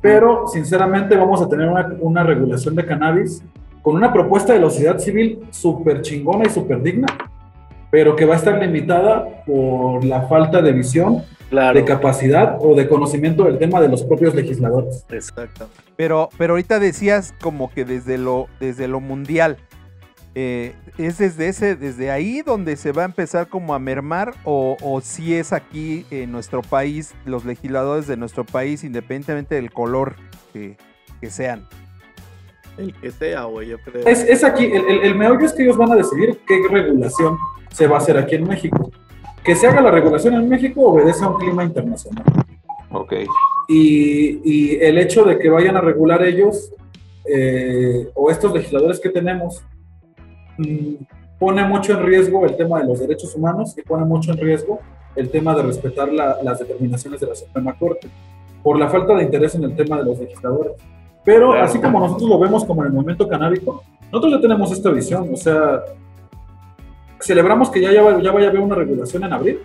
[0.00, 3.44] Pero, sinceramente, vamos a tener una, una regulación de cannabis
[3.82, 7.06] con una propuesta de la sociedad civil súper chingona y súper digna,
[7.90, 11.22] pero que va a estar limitada por la falta de visión,
[11.52, 11.78] Claro.
[11.78, 15.04] de capacidad o de conocimiento del tema de los propios legisladores.
[15.10, 15.68] Exacto.
[15.96, 19.58] Pero, pero ahorita decías como que desde lo, desde lo mundial.
[20.34, 24.32] eh, ¿Es desde ese, desde ahí donde se va a empezar como a mermar?
[24.44, 29.70] O, o si es aquí en nuestro país, los legisladores de nuestro país, independientemente del
[29.70, 30.14] color
[30.54, 30.78] que,
[31.20, 31.68] que sean?
[32.78, 34.06] El que sea, güey, yo creo.
[34.06, 37.36] Es, es aquí, el, el, el meollo es que ellos van a decidir qué regulación
[37.70, 38.90] se va a hacer aquí en México.
[39.44, 42.24] Que se haga la regulación en México obedece a un clima internacional.
[42.92, 43.12] Ok.
[43.68, 46.72] Y, y el hecho de que vayan a regular ellos
[47.24, 49.62] eh, o estos legisladores que tenemos
[50.58, 50.94] mm,
[51.38, 54.80] pone mucho en riesgo el tema de los derechos humanos y pone mucho en riesgo
[55.16, 58.08] el tema de respetar la- las determinaciones de la Suprema Corte
[58.62, 60.72] por la falta de interés en el tema de los legisladores.
[61.24, 61.64] Pero Claro.
[61.64, 65.28] así como nosotros lo vemos como en el movimiento canábico, nosotros ya tenemos esta visión,
[65.32, 65.80] o sea,
[67.22, 69.58] celebramos que ya, ya, va- ya vaya a haber una regulación en abril,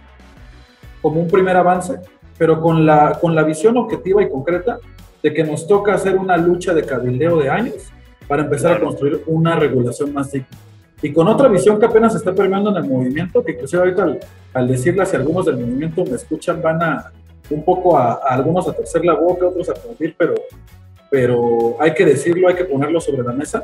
[1.02, 2.00] como un primer avance,
[2.38, 4.80] pero con la, con la visión objetiva y concreta
[5.24, 7.92] de que nos toca hacer una lucha de cabildeo de años
[8.28, 10.48] para empezar a construir una regulación más digna.
[11.02, 14.20] Y con otra visión que apenas está permeando en el movimiento, que inclusive ahorita al,
[14.54, 17.12] al decirle si algunos del movimiento me escuchan, van a
[17.50, 20.34] un poco a, a algunos a torcer la boca, otros a aplaudir, pero,
[21.10, 23.64] pero hay que decirlo, hay que ponerlo sobre la mesa.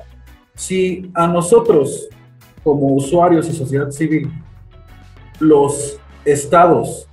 [0.56, 2.08] Si a nosotros,
[2.64, 4.32] como usuarios y sociedad civil,
[5.40, 7.08] los estados,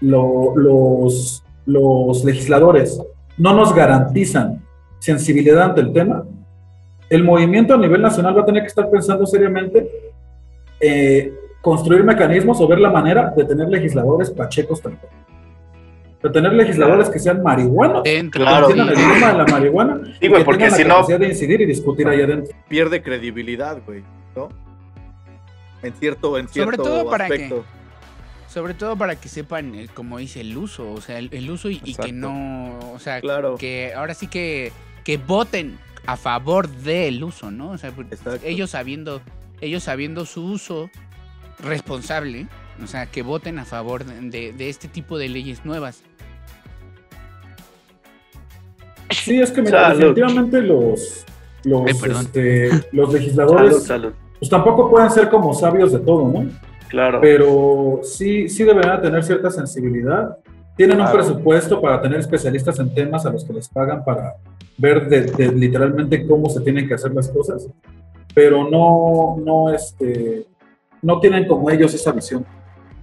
[0.00, 3.00] lo- los, los legisladores
[3.38, 4.62] no nos garantizan
[4.98, 6.24] sensibilidad ante el tema,
[7.10, 9.90] el movimiento a nivel nacional va a tener que estar pensando seriamente
[10.80, 15.02] eh, construir mecanismos o ver la manera de tener legisladores pachecos también.
[16.22, 18.42] De tener legisladores que sean marihuanos, Dentro.
[18.44, 18.68] Claro.
[18.68, 20.88] que entiendan el tema de la marihuana Sí, y güey, que porque tengan si la
[20.88, 22.54] no- capacidad de incidir y discutir ahí adentro.
[22.68, 24.02] Pierde credibilidad, güey,
[24.36, 24.48] ¿no?
[25.82, 27.64] En cierto, en Sobre cierto todo para que- aspecto.
[28.48, 31.70] Sobre todo para que sepan, eh, como dice, el uso, o sea, el, el uso
[31.70, 33.56] y, y que no, o sea, Claro.
[33.56, 34.72] que ahora sí que
[35.04, 37.70] que voten a favor del uso, ¿no?
[37.70, 38.46] O sea, pues, Exacto.
[38.46, 39.20] ellos sabiendo,
[39.60, 40.90] ellos sabiendo su uso
[41.58, 42.46] responsable,
[42.82, 46.02] o sea, que voten a favor de, de- de este tipo de leyes nuevas.
[49.10, 51.24] Sí, es que mira, definitivamente los,
[51.64, 54.12] los, Ay, este, los Salud, legisladores salud.
[54.42, 56.48] Pues tampoco pueden ser como sabios de todo, ¿no?
[56.88, 57.20] Claro.
[57.20, 60.36] Pero sí, sí deberían tener cierta sensibilidad.
[60.76, 61.18] Tienen un Claro.
[61.18, 64.34] presupuesto para tener especialistas en temas a los que les pagan para
[64.76, 67.68] ver de, de literalmente cómo se tienen que hacer las cosas,
[68.34, 70.44] pero no, no, este,
[71.02, 72.44] no tienen como ellos esa visión.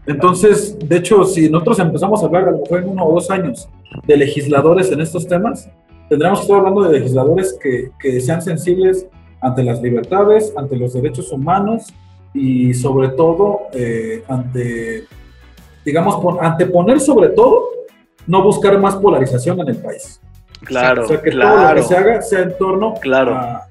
[0.05, 3.31] Entonces, de hecho, si nosotros empezamos a hablar a lo mejor en uno o dos
[3.31, 3.69] años
[4.05, 5.69] de legisladores en estos temas,
[6.09, 9.07] tendríamos que estar hablando de legisladores que, que sean sensibles
[9.41, 11.87] ante las libertades, ante los derechos humanos
[12.33, 15.05] y sobre todo eh, ante,
[15.85, 17.63] digamos, pon- anteponer sobre todo,
[18.27, 20.21] no buscar más polarización en el país.
[20.63, 23.33] Claro, o sea, que todo lo que se haga sea en torno Claro.
[23.33, 23.67] a,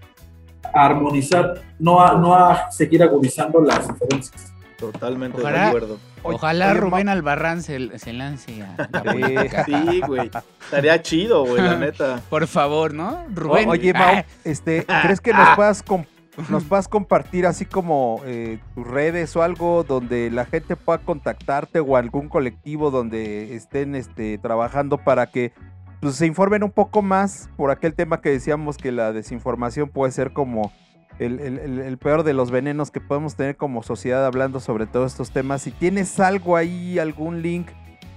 [0.72, 4.52] a armonizar, no a, no a seguir agudizando las diferencias.
[4.78, 5.98] Totalmente Ojalá- de acuerdo.
[6.22, 9.08] Ojalá oye, Rubén Albarrán se, se lance a la Sí.
[9.20, 9.64] política.
[9.64, 10.30] Sí, güey.
[10.64, 12.20] Estaría chido, güey, la neta.
[12.30, 13.24] Por favor, ¿no?
[13.34, 13.68] Rubén.
[13.68, 16.04] Oye, ah, Mau, este, ¿crees que nos puedas, com-
[16.48, 21.80] nos puedas compartir así como eh, tus redes o algo donde la gente pueda contactarte
[21.80, 25.52] o algún colectivo donde estén este, trabajando para que
[26.00, 30.12] pues, se informen un poco más por aquel tema que decíamos que la desinformación puede
[30.12, 30.72] ser como
[31.18, 35.12] el, el- el- peor de los venenos que podemos tener como sociedad hablando sobre todos
[35.12, 35.62] estos temas?
[35.62, 37.68] Si tienes algo ahí, algún link,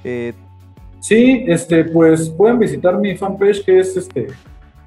[0.04, 0.34] eh,
[1.00, 4.28] Sí, este, pues pueden visitar mi fanpage que es este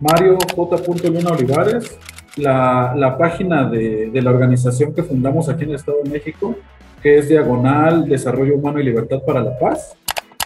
[0.00, 0.76] Mario J.
[1.10, 1.98] Luna Olivares,
[2.36, 6.54] la, la página de, de la organización que fundamos aquí en el Estado de México,
[7.02, 9.96] que es Diagonal Desarrollo Humano y Libertad para la Paz,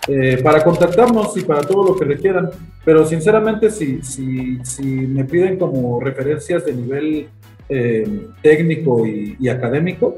[0.09, 2.49] eh, para contactarnos y para todo lo que requieran.
[2.85, 7.29] Pero sinceramente, si, si, si me piden como referencias de nivel
[7.69, 10.15] eh, técnico y, y académico,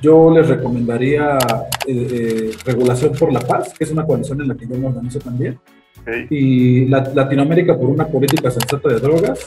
[0.00, 1.38] yo les recomendaría
[1.86, 4.86] eh, eh, Regulación por la Paz, que es una coalición en la que yo me
[4.86, 5.58] organizo también,
[6.00, 6.30] Ok.
[6.30, 9.40] y La- Latinoamérica por una política sensata de drogas,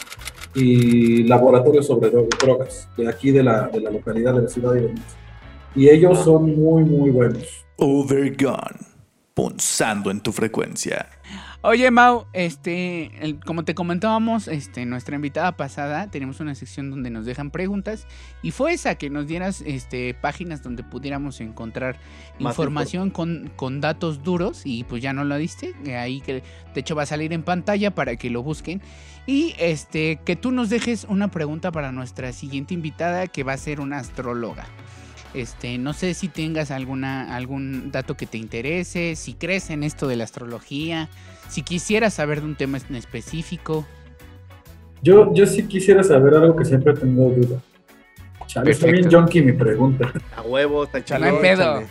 [0.54, 4.74] y Laboratorio sobre Dro- Drogas, de aquí de la, de la localidad de la ciudad
[4.74, 5.06] de Venecia.
[5.74, 7.66] Y ellos son muy, muy buenos.
[7.78, 8.91] Overgone.
[9.34, 11.08] Punzando en tu frecuencia.
[11.64, 17.12] Oye, Mau, este, el- como te comentábamos, este, nuestra invitada pasada, tenemos una sección donde
[17.12, 18.07] nos dejan preguntas
[18.41, 21.99] y fue esa que nos dieras, este, páginas donde pudiéramos encontrar
[22.39, 26.41] Más información con, con datos duros y pues ya no lo diste, eh, ahí que
[26.74, 28.82] de hecho va a salir en pantalla para que lo busquen
[29.28, 33.57] y este, que tú nos dejes una pregunta para nuestra siguiente invitada que va a
[33.57, 34.66] ser una astróloga.
[35.36, 40.07] Este, no sé si tengas alguna, algún dato que te interese, si crees en esto
[40.07, 41.07] de la astrología,
[41.52, 43.86] si quisieras saber de un tema en específico.
[45.04, 47.60] Yo, yo sí quisiera saber algo que siempre he tenido duda.
[48.47, 50.14] Chale, está bien junkie mi pregunta.
[50.36, 51.84] A huevo, está hay pedo.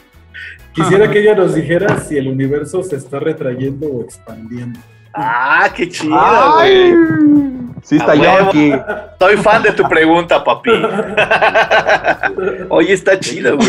[0.73, 4.81] Quisiera que ella nos dijera si el universo se está retrayendo o expandiendo.
[5.13, 6.93] Ah, qué chido, ¡Ay!
[6.93, 7.61] güey.
[7.83, 8.73] Sí, está yonki.
[9.19, 10.71] Soy fan de tu pregunta, papi.
[12.71, 13.69] Oye, está chido, güey.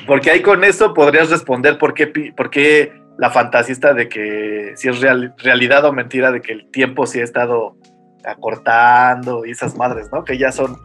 [0.06, 4.88] Porque ahí con eso podrías responder por qué, por qué la fantasista de que si
[4.88, 7.76] es real- realidad o mentira de que el tiempo sí ha estado
[8.24, 10.24] acortando y esas madres, ¿no?
[10.24, 10.76] Que ya son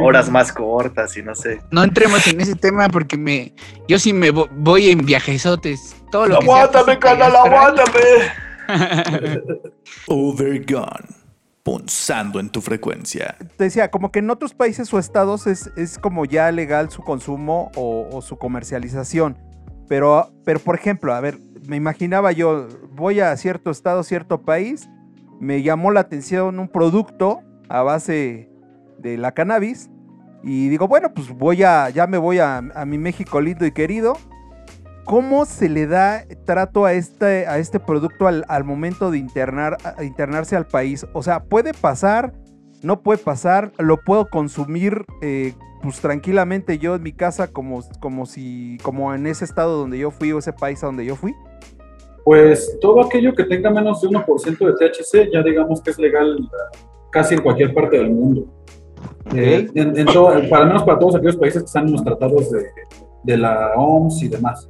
[0.00, 1.60] horas más cortas y no sé.
[1.70, 3.52] No entremos en ese tema porque me,
[3.88, 5.96] yo sí me vo- voy en viajesotes.
[6.10, 8.00] Todo lo Aguántame, canal, aguántame.
[10.08, 11.06] Overgone.
[11.62, 13.36] Punzando en tu frecuencia.
[13.56, 17.02] te decía, como que en otros países o estados es, es como ya legal su
[17.02, 19.36] consumo o, o su comercialización.
[19.88, 24.88] Pero, pero, por ejemplo, a ver, me imaginaba yo, voy a cierto estado, cierto país,
[25.40, 28.48] me llamó la atención un producto a base
[28.98, 29.90] de la cannabis
[30.42, 33.72] y digo, bueno, pues voy a, ya me voy a, a mi México lindo y
[33.72, 34.16] querido.
[35.04, 40.56] ¿Cómo se le da trato a este, a este producto al, momento de internar, internarse
[40.56, 41.06] al país?
[41.12, 42.32] O sea, ¿puede pasar?
[42.82, 43.72] ¿No puede pasar?
[43.78, 49.26] ¿Lo puedo consumir eh, pues tranquilamente yo en mi casa como, como si, como en
[49.26, 51.34] ese estado donde yo fui o ese país a donde yo fui?
[52.24, 56.38] Pues todo aquello que tenga menos de 1% de THC ya digamos que es legal
[57.12, 58.46] casi en cualquier parte del mundo.
[59.34, 62.50] Eh, en- en todo- para menos para todos aquellos países que están en los tratados
[62.50, 62.66] de,
[63.24, 64.68] de la OMS y demás.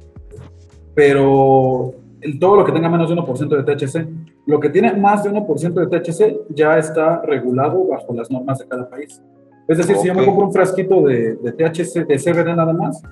[0.95, 4.07] Pero el- todo lo que tenga menos de 1% de THC,
[4.47, 8.67] lo que tiene más de 1% de THC ya está regulado bajo las normas de
[8.67, 9.21] cada país.
[9.67, 13.03] Es decir, si yo me compro un frasquito de, de THC, de CBD nada más,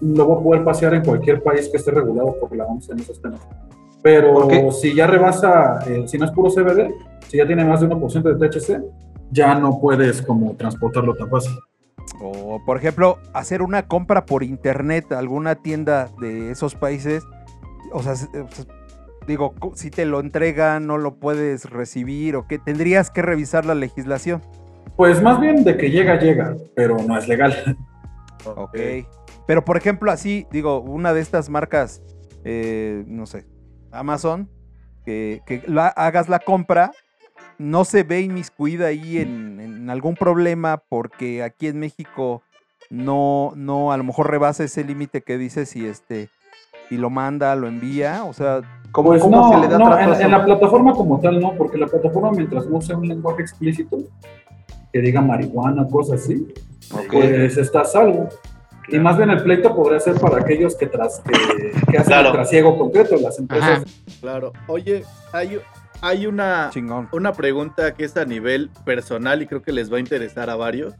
[0.00, 3.00] lo voy a poder pasear en cualquier país que esté regulado por la OMS en
[3.00, 3.46] esos temas.
[4.02, 6.94] Pero si ya rebasa, eh, si no es puro CBD,
[7.26, 8.82] si ya tiene más de 1% de THC,
[9.30, 11.52] ya no puedes como transportarlo tan fácil.
[12.22, 17.24] O, por ejemplo, hacer una compra por internet a alguna tienda de esos países.
[17.92, 18.14] O sea,
[19.28, 22.58] digo, si te lo entregan, no lo puedes recibir o qué.
[22.58, 24.42] Tendrías que revisar la legislación.
[24.96, 27.54] Pues más bien de que llega, llega, pero no es legal.
[28.44, 28.76] Ok.
[29.46, 32.02] Pero por ejemplo, así, digo, una de estas marcas,
[32.44, 33.46] eh, no sé,
[33.92, 34.48] Amazon,
[35.04, 36.90] que, que la- hagas la compra,
[37.58, 42.42] no se ve inmiscuida ahí en, en algún problema porque aquí en México
[42.90, 46.28] no, no, a lo mejor rebasa ese límite que dices y este,
[46.90, 48.60] y lo manda, lo envía, o sea,
[48.98, 50.20] ¿cómo, Pues cómo no, se le da no, trato a en, eso?
[50.22, 53.96] en la plataforma como tal no, porque la plataforma mientras no sea un lenguaje explícito,
[54.92, 56.52] que diga marihuana, cosas así,
[57.10, 58.28] pues está a salvo.
[58.88, 61.32] Y más bien el pleito podría ser para aquellos que, tras, que,
[61.90, 62.28] que hacen Claro.
[62.28, 63.70] el trasiego concreto, las empresas.
[63.82, 63.84] Ajá.
[64.20, 64.52] Claro.
[64.66, 65.60] Oye, hay,
[66.00, 67.08] hay una, Chingón.
[67.12, 70.56] una pregunta que es a nivel personal y creo que les va a interesar a
[70.56, 70.94] varios.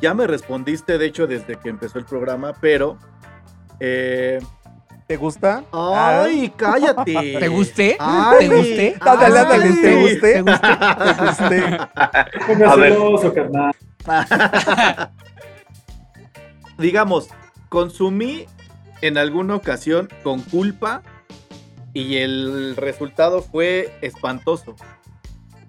[0.00, 2.96] Ya me respondiste, de hecho, desde que empezó el programa, pero...
[3.78, 4.40] eh,
[5.12, 5.62] ¿Te gusta?
[5.72, 7.36] ¡Ay, cállate!
[7.38, 7.96] ¿Te gusté?
[8.00, 8.96] Ay, ¿Te gusté?
[8.98, 9.72] Ándale, ándale.
[9.74, 10.32] ¿te gusté?
[10.32, 10.68] ¿Te gusté?
[11.04, 12.64] ¿Te gusté?
[12.88, 13.74] Celoso, carnal.
[16.78, 17.28] Digamos,
[17.68, 18.46] consumí
[19.02, 21.02] en alguna ocasión con culpa
[21.92, 24.76] y el resultado fue espantoso.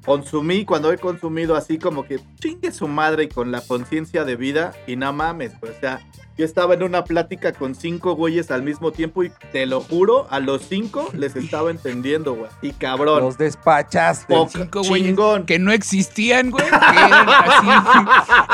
[0.06, 4.38] Consumí cuando he consumido así como que chingue su madre y con la conciencia de
[4.38, 6.00] vida y no mames, pues, o sea,
[6.38, 10.28] yo estaba en una plática con cinco güeyes al mismo tiempo y te lo juro,
[10.32, 12.50] a los cinco les estaba entendiendo, güey.
[12.62, 13.20] Y cabrón.
[13.22, 14.34] Los despachaste.
[14.34, 15.16] Poca- Cinco güeyes
[15.46, 16.66] que no existían, güey.
[16.66, 17.68] que eran así.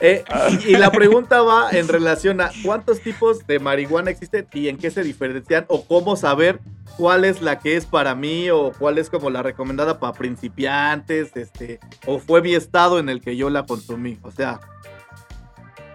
[0.00, 0.24] Eh,
[0.66, 4.76] y, y la pregunta va en relación a cuántos tipos de marihuana existen y en
[4.76, 6.60] qué se diferencian o cómo saber
[6.96, 11.36] cuál es la que es para mí o cuál es como la recomendada para principiantes,
[11.36, 14.18] este, o fue mi estado en el que yo la consumí.
[14.22, 14.60] O sea,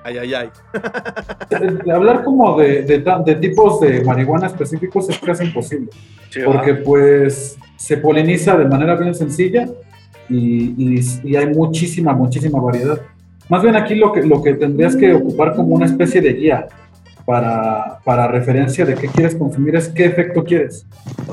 [0.03, 0.49] ay, ay, ay.
[1.85, 5.89] De hablar como de, de ta- de tipos de marihuana específicos es casi imposible.
[6.29, 9.67] Sí, porque pues se poliniza de manera bien sencilla
[10.29, 12.99] y, y- y hay muchísima, muchísima variedad.
[13.49, 16.67] Más bien aquí lo que, lo que tendrías que ocupar como una especie de guía
[17.29, 20.87] para, para referencia de qué quieres consumir es qué efecto quieres.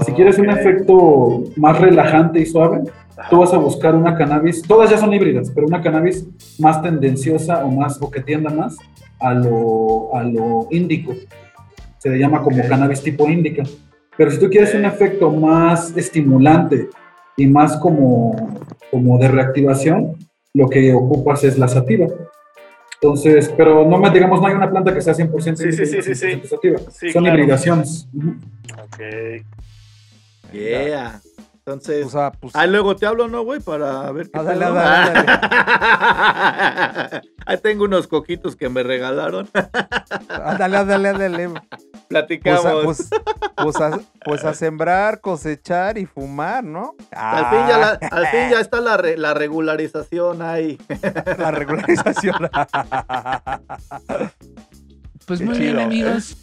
[0.04, 0.56] Si quieres un Ok.
[0.58, 2.82] efecto más relajante y suave,
[3.30, 6.28] tú vas a buscar una cannabis, todas ya son híbridas, pero una cannabis
[6.58, 8.76] más tendenciosa o más o que tienda más
[9.20, 11.14] a lo, a lo índico.
[11.96, 12.68] Se le llama como Ok.
[12.68, 13.62] cannabis tipo índica.
[14.18, 16.90] Pero si tú quieres un efecto más estimulante
[17.38, 18.50] y más como,
[18.90, 20.12] como de reactivación,
[20.52, 22.06] lo que ocupas es la sativa.
[23.00, 26.02] Entonces, pero no me digamos, no hay una planta que sea 100% Sí, sí, sí,
[26.02, 26.26] sí, sí.
[26.26, 26.78] 100% sativa.
[26.90, 27.38] Sí, Son claro.
[27.38, 28.08] hibridaciones.
[28.82, 29.00] Ok.
[30.52, 31.20] Yeah.
[31.58, 33.58] Entonces, O sea, pues, ah, luego te hablo, ¿no, güey?
[33.60, 34.74] Para ver qué Ah, dale, pedo.
[34.74, 35.26] dale,
[37.46, 39.48] Ahí tengo unos coquitos que me regalaron.
[40.30, 41.48] ándale, ándale, ándale.
[42.08, 42.84] Pues a, Platicamos.
[42.84, 43.08] pues,
[43.56, 46.94] pues a- pues a sembrar, cosechar y fumar, ¿no?
[47.10, 50.78] al, fin ya la- Ah, al fin ya está la, re- la regularización ahí.
[51.38, 52.48] la regularización.
[55.26, 55.84] Pues muy bien, chido, ¿eh?
[55.84, 56.36] amigos.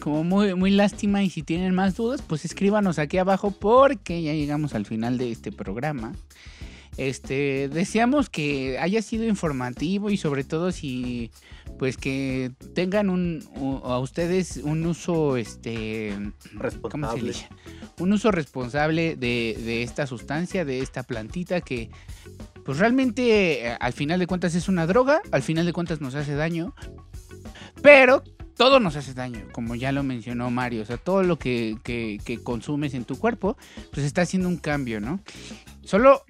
[0.00, 1.22] Como muy, muy lástima.
[1.22, 5.32] Y si tienen más dudas, pues escríbanos aquí abajo porque ya llegamos al final de
[5.32, 6.12] este programa.
[6.96, 11.30] Este, deseamos que haya sido informativo y sobre todo si
[11.80, 13.42] pues que tengan un
[13.84, 17.22] a ustedes un uso este ¿cómo se Responsable.
[17.22, 17.48] dice?
[18.00, 21.88] Un uso responsable de, de esta sustancia, de esta plantita que
[22.66, 26.14] pues realmente eh, al final de cuentas es una droga, al final de cuentas nos
[26.14, 26.74] hace daño,
[27.82, 28.22] pero
[28.58, 30.82] todo nos hace daño, como ya lo mencionó Mario.
[30.82, 33.56] O sea, todo lo que, que- que consumes en tu cuerpo,
[33.90, 35.20] pues está haciendo un cambio, ¿no?
[35.82, 36.22] Solo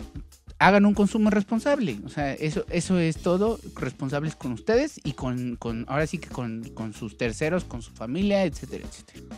[0.61, 1.98] hagan un consumo responsable.
[2.04, 3.58] O sea, eso, eso es todo.
[3.74, 7.90] Responsables con ustedes y con, con ahora sí que con, con sus terceros, con su
[7.90, 9.36] familia, etcétera, etcétera.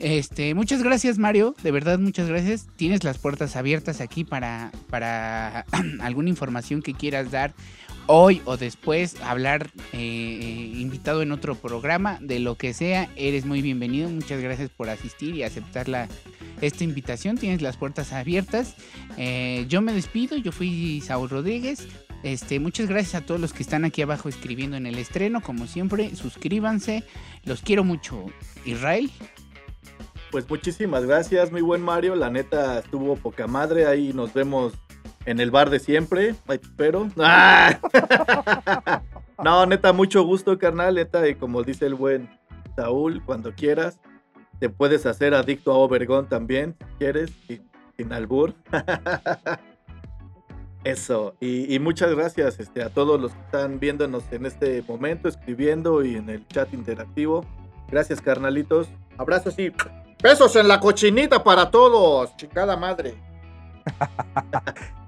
[0.00, 2.66] Este, muchas gracias Mario, de verdad muchas gracias.
[2.76, 5.64] Tienes las puertas abiertas aquí para, para
[6.00, 7.54] alguna información que quieras dar
[8.08, 13.62] hoy o después, hablar eh, invitado en otro programa, de lo que sea, eres muy
[13.62, 14.08] bienvenido.
[14.08, 16.08] Muchas gracias por asistir y aceptar la,
[16.60, 17.36] esta invitación.
[17.36, 18.74] Tienes las puertas abiertas.
[19.16, 21.86] Eh, yo me despido, yo fui Saúl Rodríguez.
[22.22, 25.40] Este, muchas gracias a todos los que están aquí abajo escribiendo en el estreno.
[25.40, 27.04] Como siempre, suscríbanse.
[27.44, 28.24] Los quiero mucho.
[28.64, 29.10] Israel.
[30.30, 32.14] Pues muchísimas gracias, mi buen Mario.
[32.14, 33.86] La neta estuvo poca madre.
[33.86, 34.74] Ahí nos vemos
[35.28, 36.34] en el bar de siempre.
[36.76, 37.08] Pero.
[37.18, 37.78] ¡Ah!
[39.44, 40.96] No, neta, mucho gusto, carnal.
[40.96, 42.28] Neta, y como dice el buen
[42.74, 44.00] Saúl, cuando quieras.
[44.58, 47.60] te puedes hacer adicto a Obergón también, si quieres, y-
[47.96, 48.54] sin albur.
[50.82, 56.02] Eso, y, muchas gracias este, a todos los que están viéndonos en este momento, escribiendo
[56.04, 57.44] y en el chat interactivo.
[57.90, 58.88] Gracias, carnalitos.
[59.18, 59.72] Abrazos y
[60.22, 63.14] besos en la cochinita para todos, chingada madre.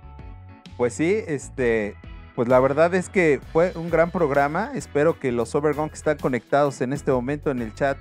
[0.80, 1.94] Pues sí, este,
[2.34, 4.70] pues la verdad es que fue un gran programa.
[4.74, 7.98] Espero que los Overgone que están conectados en este momento en el chat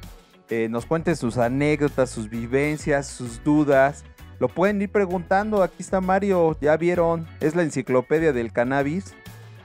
[0.47, 4.05] eh, nos cuenten sus anécdotas, sus vivencias, sus dudas.
[4.39, 5.61] Lo pueden ir preguntando.
[5.61, 9.13] Aquí está Mario, ya vieron, es la enciclopedia del cannabis.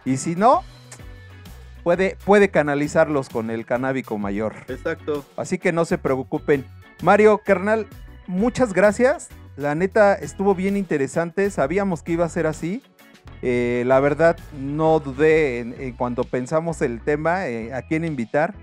[0.04, 0.64] Y si no,
[1.84, 4.56] puede, puede canalizarlos con el canábico mayor.
[4.66, 5.24] Exacto.
[5.36, 6.66] Así que no se preocupen.
[7.00, 7.86] Mario, carnal,
[8.26, 9.28] muchas gracias.
[9.56, 11.48] La neta estuvo bien interesante.
[11.52, 12.82] Sabíamos que iba a ser así.
[13.42, 18.54] Eh, la verdad, no dudé en, cuando pensamos el tema, eh, a quién invitar.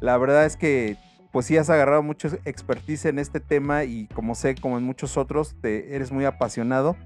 [0.00, 0.96] La verdad es que,
[1.30, 5.16] pues sí, has agarrado mucho expertise en este tema y como sé, como en muchos
[5.16, 6.96] otros, te, eres muy apasionado.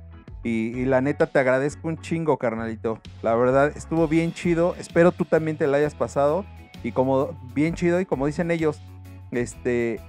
[0.44, 3.00] Y, y la neta te agradezco un chingo, carnalito.
[3.22, 4.74] La verdad, estuvo bien chido.
[4.78, 6.44] Espero tú también te la hayas pasado.
[6.84, 8.80] Y como bien chido, y como dicen ellos,
[9.32, 10.00] este,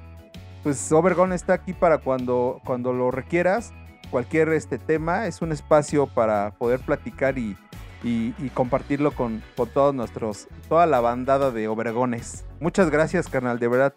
[0.61, 3.73] pues Overgone está aquí para cuando, cuando lo requieras.
[4.09, 7.57] Cualquier este tema es un espacio para poder platicar y,
[8.03, 12.45] y- y compartirlo con, con todos nuestros, toda la bandada de Obregones.
[12.59, 13.93] Muchas gracias, carnal, de verdad.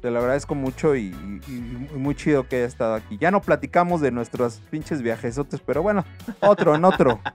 [0.00, 1.08] Te lo agradezco mucho y,
[1.46, 3.18] y- y muy chido que haya estado aquí.
[3.20, 6.04] Ya no platicamos de nuestros pinches viajesotes, pero bueno,
[6.40, 7.20] otro, en otro.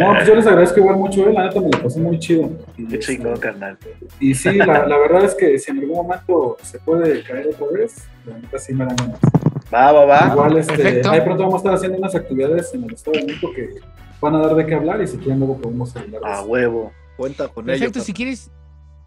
[0.00, 2.50] No, pues yo les agradezco igual mucho, eh, la neta me lo pasé muy chido.
[2.76, 3.78] Y, Qué este, chingón, carnal.
[4.20, 7.66] Y sí, la, la verdad es que si en algún momento se puede caer otra
[7.78, 9.18] vez, la neta sí me dan ganas.
[9.72, 10.28] Va, va, va.
[10.32, 11.10] Igual, este, Perfecto.
[11.10, 13.68] ahí pronto vamos a estar haciendo unas actividades en el Estado de México que
[14.20, 16.92] van a dar de qué hablar y si quieren luego podemos hablar A huevo.
[17.16, 18.04] Cuenta con Perfecto, ello.
[18.04, 18.50] si quieres,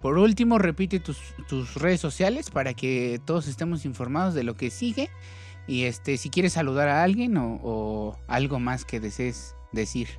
[0.01, 4.69] por último, repite tus, tus redes sociales para que todos estemos informados de lo que
[4.69, 5.09] sigue.
[5.67, 10.09] Y este, si quieres saludar a alguien o, o algo más que desees decir.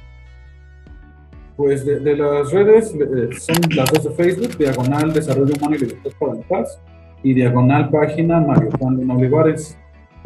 [1.56, 5.78] Pues de, de las redes eh, son las dos de Facebook, Diagonal Desarrollo Humano y
[5.78, 6.78] Libertad para la Paz,
[7.22, 9.78] y Diagonal Página Mario Juan Luna Olivares.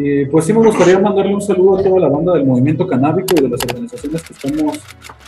[0.02, 3.34] Y pues sí me gustaría mandarle un saludo a toda la banda del movimiento canábico
[3.36, 4.78] y de las organizaciones que estamos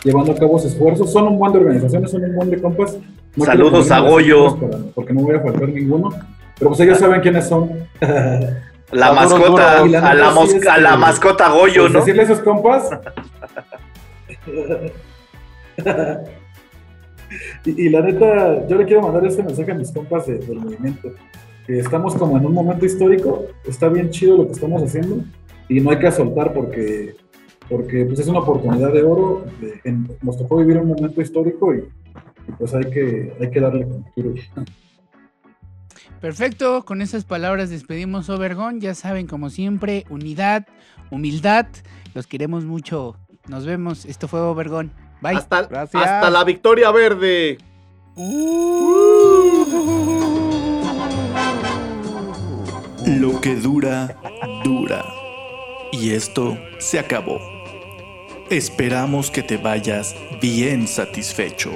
[0.03, 1.11] llevando a cabo esfuerzos.
[1.11, 2.97] Son un buen de organizaciones, son un buen de compas.
[3.35, 4.57] No Saludos a Goyo.
[4.59, 6.09] para- porque no voy a faltar ninguno.
[6.57, 7.69] Pero pues ellos saben quiénes son.
[8.91, 9.85] La mascota, duro.
[9.87, 11.99] Y la a, la mos- es a la mascota Goyo, Pues ¿no?
[11.99, 12.89] decirle a esos compas.
[17.65, 20.59] y, y la neta, yo le quiero mandar este mensaje a mis compas de- del
[20.59, 21.09] movimiento.
[21.67, 25.23] Estamos como en un momento histórico, está bien chido lo que estamos haciendo
[25.69, 27.15] y no hay que soltar porque,
[27.69, 29.45] porque pues es una oportunidad de oro.
[29.61, 33.59] de- en- nos tocó vivir un momento histórico y, y pues hay que, hay que
[33.61, 33.87] darle.
[36.19, 38.79] Perfecto, con esas palabras despedimos Obergón.
[38.79, 40.65] Ya saben, como siempre, unidad,
[41.11, 41.67] humildad.
[42.13, 43.17] Los queremos mucho.
[43.49, 44.05] Nos vemos.
[44.05, 44.91] Esto fue Obergón.
[45.21, 45.35] Bye.
[45.37, 46.03] Hasta, Gracias.
[46.03, 47.57] hasta la victoria verde.
[53.05, 54.17] Lo que dura,
[54.63, 55.05] dura.
[55.91, 57.39] Y esto se acabó.
[58.49, 61.71] Esperamos que te vayas bien satisfecho.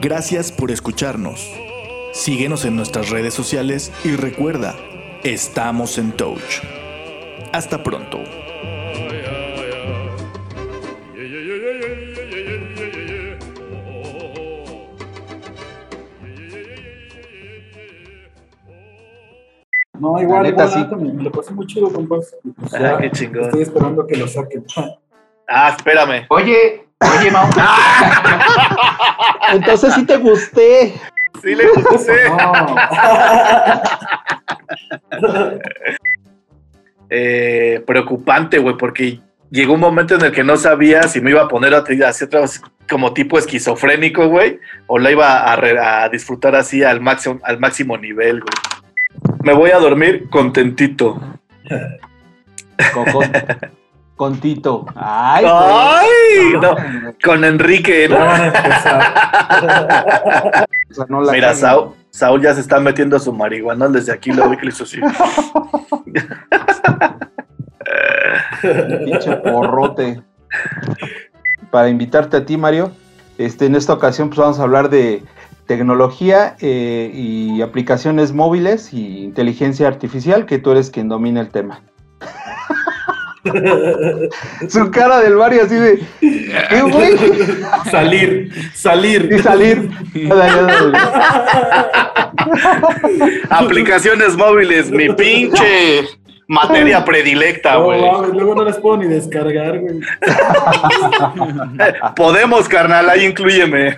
[0.00, 1.48] Gracias por escucharnos.
[2.12, 4.74] Síguenos en nuestras redes sociales y recuerda,
[5.22, 6.62] estamos en Touch.
[7.52, 8.24] Hasta pronto.
[20.00, 20.78] No, igual, La neta, igual, sí.
[20.84, 22.34] neta, me, me lo pasé muy chido, compas.
[22.60, 23.44] Pues Ah, qué chingón.
[23.44, 24.64] Estoy esperando que lo saquen.
[25.48, 26.26] Ah, espérame.
[26.30, 26.84] Oye,
[27.18, 27.46] oye, Mau.
[29.52, 30.94] Entonces sí te gusté.
[31.42, 31.64] Sí le.
[32.36, 32.76] No.
[37.10, 39.20] eh, preocupante, güey, porque
[39.50, 42.26] llegó un momento en el que no sabía si me iba a poner a hacer
[42.28, 47.00] otra vez como tipo esquizofrénico, güey, o la iba a, re- a disfrutar así al
[47.00, 48.52] máximo, al máximo nivel, güey.
[49.46, 51.20] Me voy a dormir contentito.
[52.92, 53.30] Con, con-
[54.16, 54.86] con Tito.
[54.96, 56.54] Ay, ¡Ay!
[56.60, 56.74] No,
[57.24, 58.16] con Enrique, ¿no?
[58.18, 58.50] a.
[60.90, 61.54] O sea, no la Mira.
[61.54, 64.82] Saúl, Saúl ya se está metiendo su marihuana desde aquí, lo vi que le hizo
[64.84, 64.98] así.
[69.04, 70.22] Pinche porrote.
[71.70, 72.90] Para invitarte a ti, Mario,
[73.38, 75.22] este, en esta ocasión pues, vamos a hablar de
[75.66, 81.82] tecnología eh, y aplicaciones móviles y inteligencia artificial, que tú eres quien domina el tema.
[84.68, 86.00] Su cara del Mario así de.
[86.20, 87.16] ¿Qué, güey?
[87.90, 89.30] Salir, salir.
[89.32, 89.88] Y salir.
[93.50, 96.04] Aplicaciones móviles, mi pinche
[96.48, 98.00] materia predilecta, No, güey.
[98.32, 100.00] luego no las puedo ni descargar, güey.
[102.16, 103.96] Podemos, carnal, ahí incluyeme.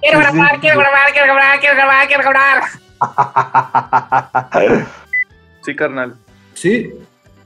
[0.00, 2.62] Quiero grabar, quiero grabar, quiero grabar, quiero grabar, quiero grabar.
[5.64, 6.14] Sí, carnal.
[6.54, 6.92] Sí,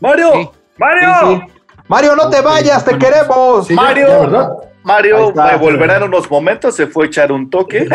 [0.01, 0.51] Mario, Sí.
[0.77, 1.53] Mario, Sí, sí.
[1.89, 3.67] Mario, no te vayas, te queremos.
[3.67, 4.09] sí, ya- Mario.
[4.09, 4.49] ya, ¿verdad?
[4.85, 5.57] Mario está.
[5.57, 7.81] volverá en unos momentos, se fue a echar un toque.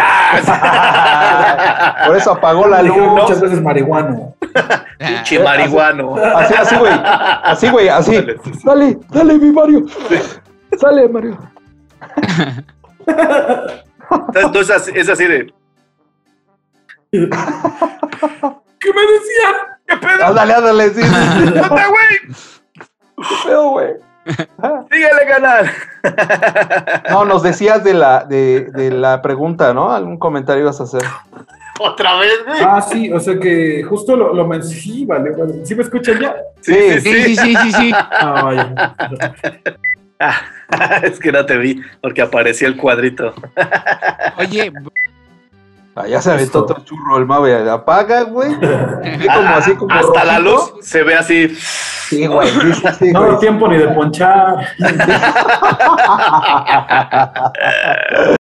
[2.05, 2.97] Por eso apagó la luz.
[2.97, 4.33] muchas veces marihuano.
[4.97, 6.15] Pinche marihuano.
[6.15, 6.91] Así, así, güey.
[6.93, 8.15] Así, güey, así.
[8.15, 8.39] Dale.
[8.63, 9.85] Dale, dale, mi Mario.
[10.79, 11.37] Sale, Mario.
[14.33, 15.53] Entonces es así de.
[17.11, 19.77] ¿Qué me decía?
[19.87, 20.25] ¿Qué pedo?
[20.25, 21.01] Ándale, ándale, sí.
[21.01, 21.45] sí, sí.
[21.55, 22.35] ¡Nota, güey!
[23.17, 23.93] ¿Qué pedo, güey?
[24.91, 25.71] Síguele, canal.
[27.09, 29.91] No, nos decías de la, de, de la pregunta, ¿no?
[29.91, 31.01] ¿Algún comentario ibas a hacer?
[31.79, 32.59] Otra vez, güey.
[32.61, 35.65] Ah, sí, o sea que justo lo, lo men- Sí, vale, vale.
[35.65, 36.35] ¿Sí me escuchan ya?
[36.61, 37.91] Sí, sí, Sí, sí, sí, sí, sí.
[37.95, 38.95] Ah, vaya.
[41.03, 43.33] es que no te vi porque aparecía el cuadrito.
[44.37, 44.71] Oye,
[46.01, 46.73] Ah, ya se aventó Esto.
[46.73, 47.69] otro churro el Mave.
[47.69, 48.55] Apaga, güey.
[48.59, 51.49] Ve como así, como Hasta la luz se ve así.
[51.49, 52.47] Sí, güey.
[52.47, 54.65] Sí, sí, sí, No da tiempo ni de ponchar.